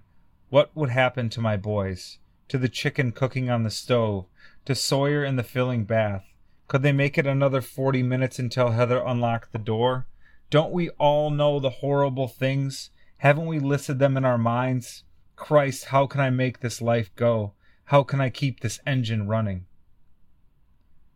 what 0.49 0.71
would 0.75 0.89
happen 0.89 1.29
to 1.31 1.41
my 1.41 1.57
boys? 1.57 2.19
To 2.49 2.57
the 2.57 2.69
chicken 2.69 3.11
cooking 3.11 3.49
on 3.49 3.63
the 3.63 3.69
stove? 3.69 4.25
To 4.65 4.75
Sawyer 4.75 5.25
in 5.25 5.35
the 5.35 5.43
filling 5.43 5.83
bath? 5.83 6.23
Could 6.67 6.81
they 6.81 6.93
make 6.93 7.17
it 7.17 7.27
another 7.27 7.61
forty 7.61 8.03
minutes 8.03 8.39
until 8.39 8.71
Heather 8.71 9.03
unlocked 9.05 9.51
the 9.51 9.59
door? 9.59 10.05
Don't 10.49 10.71
we 10.71 10.89
all 10.91 11.29
know 11.29 11.59
the 11.59 11.69
horrible 11.69 12.27
things? 12.27 12.89
Haven't 13.19 13.47
we 13.47 13.57
listed 13.57 13.97
them 13.97 14.15
in 14.15 14.25
our 14.25 14.37
minds? 14.37 15.03
Christ, 15.35 15.85
how 15.85 16.05
can 16.05 16.21
I 16.21 16.29
make 16.29 16.59
this 16.59 16.81
life 16.83 17.09
go? 17.15 17.53
How 17.85 18.03
can 18.03 18.21
I 18.21 18.29
keep 18.29 18.59
this 18.59 18.79
engine 18.85 19.27
running? 19.27 19.65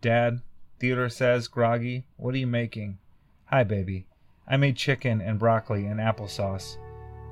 Dad, 0.02 0.42
Theodore 0.80 1.10
says, 1.10 1.48
groggy, 1.48 2.06
what 2.18 2.34
are 2.34 2.40
you 2.40 2.48
making? 2.48 2.98
Hi, 3.46 3.64
baby. 3.64 4.08
I 4.48 4.58
made 4.58 4.78
chicken 4.78 5.22
and 5.22 5.38
broccoli 5.38 5.86
and 5.86 6.00
applesauce. 6.00 6.78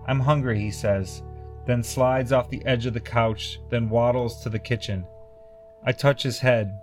I'm 0.07 0.19
hungry, 0.19 0.59
he 0.59 0.69
says, 0.69 1.23
then 1.65 1.81
slides 1.81 2.31
off 2.31 2.51
the 2.51 2.63
edge 2.65 2.85
of 2.85 2.93
the 2.93 2.99
couch, 2.99 3.59
then 3.71 3.89
waddles 3.89 4.43
to 4.43 4.49
the 4.49 4.59
kitchen. 4.59 5.03
I 5.83 5.93
touch 5.93 6.21
his 6.21 6.37
head. 6.37 6.79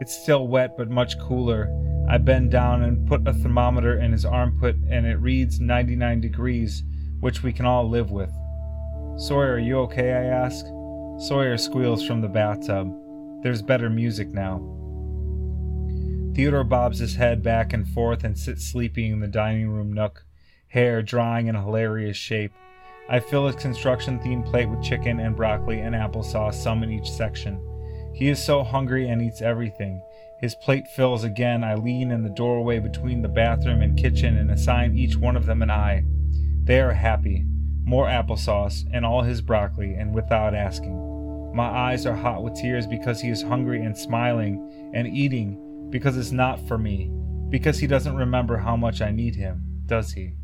It's 0.00 0.16
still 0.16 0.48
wet, 0.48 0.76
but 0.78 0.88
much 0.88 1.18
cooler. 1.18 1.70
I 2.08 2.16
bend 2.16 2.50
down 2.50 2.82
and 2.82 3.06
put 3.06 3.28
a 3.28 3.34
thermometer 3.34 3.98
in 3.98 4.12
his 4.12 4.24
armpit, 4.24 4.76
and 4.88 5.04
it 5.04 5.16
reads 5.16 5.60
99 5.60 6.20
degrees, 6.20 6.82
which 7.20 7.42
we 7.42 7.52
can 7.52 7.66
all 7.66 7.88
live 7.88 8.10
with. 8.10 8.30
Sawyer, 9.16 9.54
are 9.54 9.58
you 9.58 9.78
okay? 9.80 10.12
I 10.12 10.24
ask. 10.24 10.66
Sawyer 11.18 11.56
squeals 11.56 12.06
from 12.06 12.20
the 12.20 12.28
bathtub. 12.28 12.94
There's 13.42 13.62
better 13.62 13.88
music 13.88 14.28
now. 14.28 14.58
Theodore 16.34 16.64
bobs 16.64 16.98
his 16.98 17.14
head 17.14 17.42
back 17.42 17.72
and 17.72 17.88
forth 17.88 18.22
and 18.22 18.38
sits 18.38 18.66
sleeping 18.66 19.12
in 19.12 19.20
the 19.20 19.26
dining 19.26 19.70
room 19.70 19.92
nook, 19.92 20.26
hair 20.68 21.00
drying 21.00 21.46
in 21.46 21.56
a 21.56 21.62
hilarious 21.62 22.18
shape. 22.18 22.52
I 23.08 23.20
fill 23.20 23.46
his 23.46 23.56
construction 23.56 24.18
themed 24.20 24.44
plate 24.44 24.68
with 24.68 24.82
chicken 24.82 25.18
and 25.20 25.34
broccoli 25.34 25.80
and 25.80 25.94
applesauce, 25.94 26.54
some 26.54 26.82
in 26.82 26.90
each 26.90 27.10
section. 27.10 27.58
He 28.14 28.28
is 28.28 28.42
so 28.42 28.62
hungry 28.62 29.08
and 29.08 29.22
eats 29.22 29.40
everything. 29.40 30.02
His 30.40 30.54
plate 30.54 30.88
fills 30.88 31.24
again. 31.24 31.64
I 31.64 31.76
lean 31.76 32.10
in 32.10 32.22
the 32.22 32.28
doorway 32.28 32.80
between 32.80 33.22
the 33.22 33.28
bathroom 33.28 33.80
and 33.80 33.96
kitchen 33.96 34.36
and 34.36 34.50
assign 34.50 34.98
each 34.98 35.16
one 35.16 35.36
of 35.36 35.46
them 35.46 35.62
an 35.62 35.70
eye. 35.70 36.04
They 36.66 36.80
are 36.80 36.94
happy. 36.94 37.44
More 37.84 38.08
applesauce 38.08 38.84
and 38.92 39.06
all 39.06 39.22
his 39.22 39.40
broccoli, 39.40 39.94
and 39.94 40.12
without 40.12 40.52
asking. 40.52 41.54
My 41.54 41.68
eyes 41.68 42.04
are 42.06 42.16
hot 42.16 42.42
with 42.42 42.56
tears 42.56 42.88
because 42.88 43.20
he 43.20 43.28
is 43.28 43.40
hungry 43.40 43.82
and 43.82 43.96
smiling 43.96 44.90
and 44.92 45.06
eating 45.06 45.88
because 45.90 46.16
it's 46.16 46.32
not 46.32 46.58
for 46.66 46.76
me, 46.76 47.08
because 47.50 47.78
he 47.78 47.86
doesn't 47.86 48.16
remember 48.16 48.56
how 48.56 48.76
much 48.76 49.00
I 49.00 49.12
need 49.12 49.36
him, 49.36 49.82
does 49.86 50.14
he? 50.14 50.34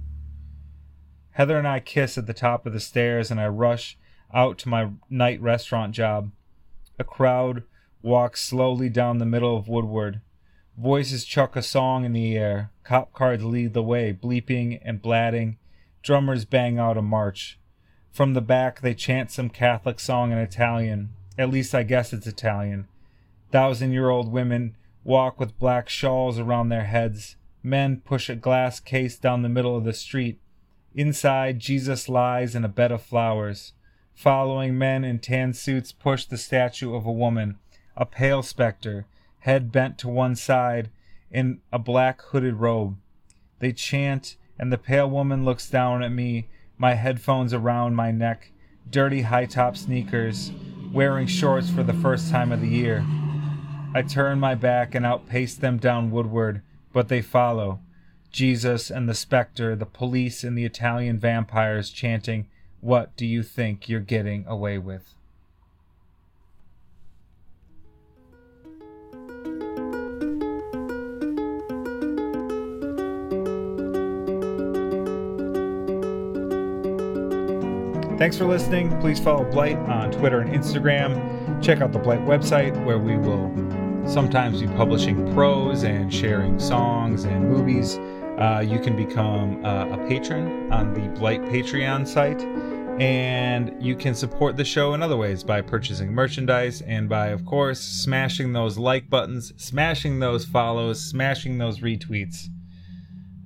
Heather 1.33 1.59
and 1.59 1.67
I 1.67 1.81
kiss 1.81 2.17
at 2.17 2.29
the 2.29 2.33
top 2.33 2.67
of 2.67 2.73
the 2.73 2.79
stairs, 2.79 3.33
and 3.33 3.41
I 3.41 3.49
rush 3.49 3.99
out 4.33 4.59
to 4.59 4.69
my 4.69 4.91
night 5.11 5.43
restaurant 5.43 5.93
job. 5.93 6.31
A 7.01 7.05
crowd 7.05 7.65
walks 8.01 8.41
slowly 8.45 8.89
down 8.89 9.19
the 9.19 9.27
middle 9.27 9.57
of 9.57 9.67
Woodward. 9.67 10.21
Voices 10.79 11.25
chuck 11.25 11.57
a 11.57 11.63
song 11.63 12.05
in 12.05 12.13
the 12.13 12.37
air. 12.37 12.71
Cop 12.85 13.13
cars 13.13 13.43
lead 13.43 13.75
the 13.75 13.83
way, 13.83 14.13
bleeping 14.13 14.81
and 14.85 15.03
blatting. 15.03 15.57
Drummers 16.03 16.45
bang 16.45 16.79
out 16.79 16.97
a 16.97 17.03
march. 17.03 17.59
From 18.11 18.35
the 18.35 18.41
back, 18.41 18.81
they 18.81 18.95
chant 18.95 19.31
some 19.31 19.49
Catholic 19.49 20.01
song 20.01 20.33
in 20.33 20.39
Italian. 20.39 21.11
At 21.39 21.51
least 21.51 21.75
I 21.75 21.85
guess 21.85 22.13
it's 22.13 22.27
Italian. 22.27 22.89
Thousand 23.51 23.93
year 23.93 24.11
old 24.11 24.33
women 24.33 24.77
walk 25.05 25.39
with 25.39 25.59
black 25.59 25.89
shawls 25.89 26.39
around 26.39 26.69
their 26.69 26.85
heads. 26.85 27.37
Men 27.63 28.03
push 28.05 28.29
a 28.29 28.35
glass 28.35 28.81
case 28.81 29.17
down 29.17 29.43
the 29.43 29.49
middle 29.49 29.77
of 29.77 29.85
the 29.85 29.93
street. 29.93 30.41
Inside, 30.95 31.59
Jesus 31.59 32.09
lies 32.09 32.55
in 32.55 32.65
a 32.65 32.69
bed 32.69 32.93
of 32.93 33.03
flowers. 33.03 33.73
Following 34.15 34.77
men 34.77 35.05
in 35.05 35.21
tan 35.21 35.55
suits 35.55 35.93
push 35.93 36.25
the 36.25 36.37
statue 36.37 36.95
of 36.95 37.07
a 37.07 37.13
woman, 37.13 37.59
a 37.97 38.05
pale 38.05 38.43
specter, 38.43 39.07
head 39.41 39.73
bent 39.73 39.99
to 39.99 40.09
one 40.09 40.35
side, 40.35 40.91
in 41.31 41.61
a 41.73 41.79
black 41.79 42.21
hooded 42.23 42.57
robe. 42.57 42.97
They 43.61 43.73
chant, 43.73 44.37
and 44.63 44.73
the 44.73 44.79
pale 44.79 45.11
woman 45.11 45.45
looks 45.45 45.69
down 45.69 46.05
at 46.05 46.13
me, 46.13 46.47
my 46.79 46.95
headphones 46.95 47.53
around 47.53 47.97
my 47.97 48.13
neck, 48.13 48.53
dirty 48.89 49.23
high 49.23 49.45
top 49.45 49.77
sneakers, 49.77 50.53
wearing 50.93 51.27
shorts 51.27 51.69
for 51.69 51.83
the 51.83 51.93
first 51.93 52.31
time 52.31 52.53
of 52.53 52.61
the 52.61 52.69
year. 52.69 53.05
I 53.93 54.03
turn 54.03 54.39
my 54.39 54.55
back 54.55 54.95
and 54.95 55.05
outpace 55.05 55.57
them 55.57 55.79
down 55.79 56.13
Woodward, 56.13 56.63
but 56.93 57.09
they 57.09 57.21
follow. 57.21 57.81
Jesus 58.31 58.89
and 58.89 59.09
the 59.09 59.15
specter, 59.15 59.75
the 59.75 59.85
police 59.85 60.45
and 60.45 60.57
the 60.57 60.65
Italian 60.65 61.19
vampires 61.19 61.91
chanting, 61.91 62.47
What 62.81 63.17
do 63.17 63.27
you 63.27 63.43
think 63.43 63.89
you're 63.89 63.99
getting 63.99 64.47
away 64.47 64.79
with? 64.79 65.13
Thanks 78.23 78.39
for 78.39 78.45
listening. 78.45 78.97
Please 79.01 79.19
follow 79.19 79.43
Blight 79.51 79.77
on 79.77 80.13
Twitter 80.13 80.39
and 80.39 80.51
Instagram. 80.55 81.61
Check 81.61 81.81
out 81.81 81.91
the 81.91 81.99
Blight 81.99 82.21
website 82.21 82.73
where 82.85 83.01
we 83.01 83.17
will 83.17 83.51
sometimes 84.07 84.61
be 84.61 84.69
publishing 84.69 85.35
prose 85.35 85.83
and 85.83 86.15
sharing 86.15 86.61
songs 86.61 87.25
and 87.25 87.51
movies. 87.51 87.97
Uh, 88.39 88.65
you 88.65 88.79
can 88.79 88.95
become 88.95 89.65
uh, 89.65 89.87
a 89.89 90.07
patron 90.07 90.73
on 90.73 90.95
the 90.95 91.01
Blight 91.19 91.43
Patreon 91.47 92.07
site. 92.07 92.41
And 93.01 93.75
you 93.83 93.97
can 93.97 94.15
support 94.15 94.57
the 94.57 94.65
show 94.65 94.95
in 94.95 95.03
other 95.03 95.17
ways 95.17 95.43
by 95.43 95.61
purchasing 95.61 96.13
merchandise 96.13 96.81
and 96.83 97.09
by, 97.09 97.31
of 97.31 97.45
course, 97.45 97.81
smashing 97.81 98.53
those 98.53 98.79
like 98.79 99.11
buttons, 99.11 99.53
smashing 99.57 100.21
those 100.21 100.45
follows, 100.45 101.05
smashing 101.05 101.59
those 101.59 101.81
retweets. 101.81 102.47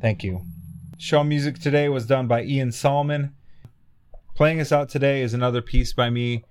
Thank 0.02 0.22
you. 0.22 0.42
Show 0.98 1.24
music 1.24 1.60
today 1.60 1.88
was 1.88 2.04
done 2.04 2.26
by 2.26 2.42
Ian 2.42 2.72
Salmon. 2.72 3.32
Playing 4.36 4.60
us 4.60 4.70
out 4.70 4.90
today 4.90 5.22
is 5.22 5.32
another 5.32 5.62
piece 5.62 5.94
by 5.94 6.10
me. 6.10 6.44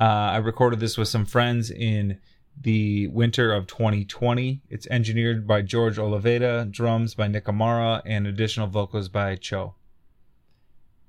Uh, 0.00 0.04
I 0.04 0.36
recorded 0.38 0.80
this 0.80 0.96
with 0.96 1.08
some 1.08 1.26
friends 1.26 1.70
in 1.70 2.18
the 2.58 3.08
winter 3.08 3.52
of 3.52 3.66
2020. 3.66 4.62
It's 4.70 4.86
engineered 4.86 5.46
by 5.46 5.60
George 5.60 5.98
Oliveda, 5.98 6.70
drums 6.70 7.14
by 7.14 7.28
Nick 7.28 7.46
Amara, 7.46 8.00
and 8.06 8.26
additional 8.26 8.68
vocals 8.68 9.10
by 9.10 9.36
Cho. 9.36 9.74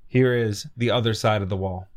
Here 0.05 0.35
is 0.35 0.67
The 0.75 0.91
Other 0.91 1.13
Side 1.13 1.41
of 1.41 1.47
the 1.47 1.55
Wall. 1.55 1.87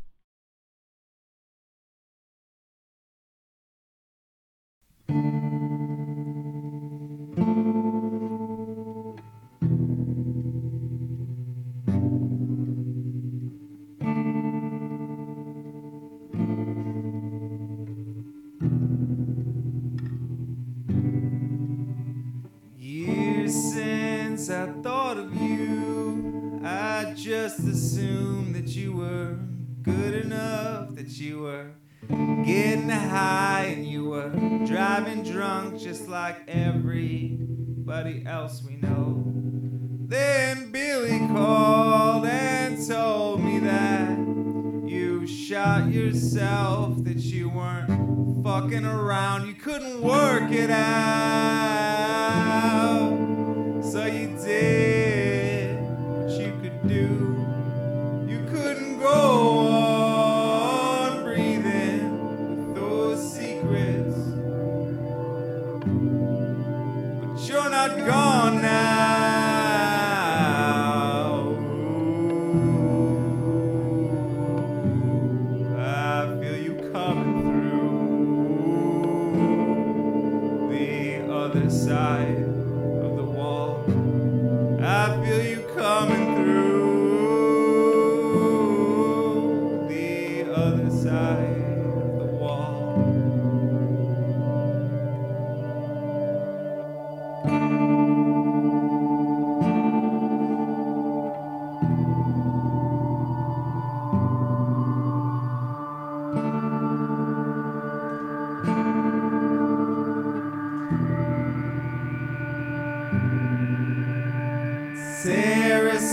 You 31.19 31.39
were 31.39 31.71
getting 32.09 32.89
high 32.89 33.65
and 33.75 33.85
you 33.85 34.05
were 34.05 34.29
driving 34.65 35.23
drunk 35.23 35.79
just 35.79 36.07
like 36.07 36.37
everybody 36.47 38.25
else 38.25 38.63
we 38.63 38.75
know. 38.75 39.23
Then 40.07 40.71
Billy 40.71 41.19
called 41.27 42.25
and 42.25 42.85
told 42.87 43.43
me 43.43 43.59
that 43.59 44.17
you 44.87 45.25
shot 45.25 45.91
yourself, 45.91 47.03
that 47.03 47.17
you 47.17 47.49
weren't 47.49 48.43
fucking 48.43 48.85
around, 48.85 49.47
you 49.47 49.53
couldn't 49.53 50.01
work 50.01 50.51
it 50.51 50.69
out. 50.69 50.85
So 53.83 54.05
you 54.05 54.37
did 54.43 55.04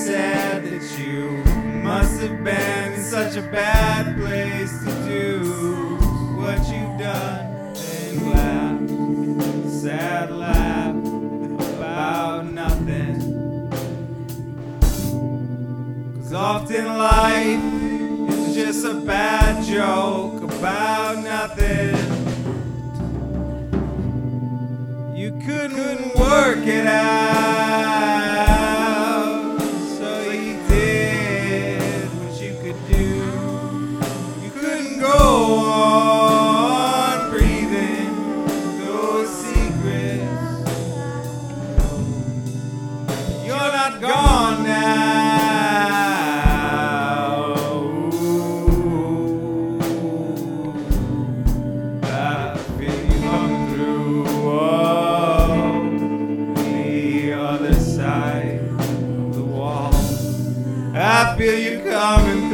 Said 0.04 0.64
that 0.64 0.98
you 0.98 1.44
must 1.82 2.20
have 2.20 2.42
been 2.42 2.92
in 2.92 3.02
such 3.02 3.36
a 3.36 3.42
bad 3.42 4.16
place 4.16 4.76
to 4.84 4.90
do 5.08 5.96
what 6.36 6.58
you've 6.68 6.98
done 6.98 7.46
and 8.00 8.30
laugh, 8.32 9.70
sad 9.70 10.32
laugh 10.32 10.96
about 11.76 12.50
nothing. 12.52 13.20
Cause 16.16 16.32
often 16.32 16.86
life 16.98 17.62
is 18.34 18.54
just 18.56 18.84
a 18.84 18.94
bad 18.94 19.64
joke 19.64 20.42
about 20.42 21.22
nothing. 21.22 21.94
You 25.16 25.30
couldn't 25.46 26.16
work 26.16 26.66
it 26.66 26.86
out, 26.88 28.11
I 61.22 61.36
feel 61.36 61.56
you 61.56 61.78
coming 61.88 62.51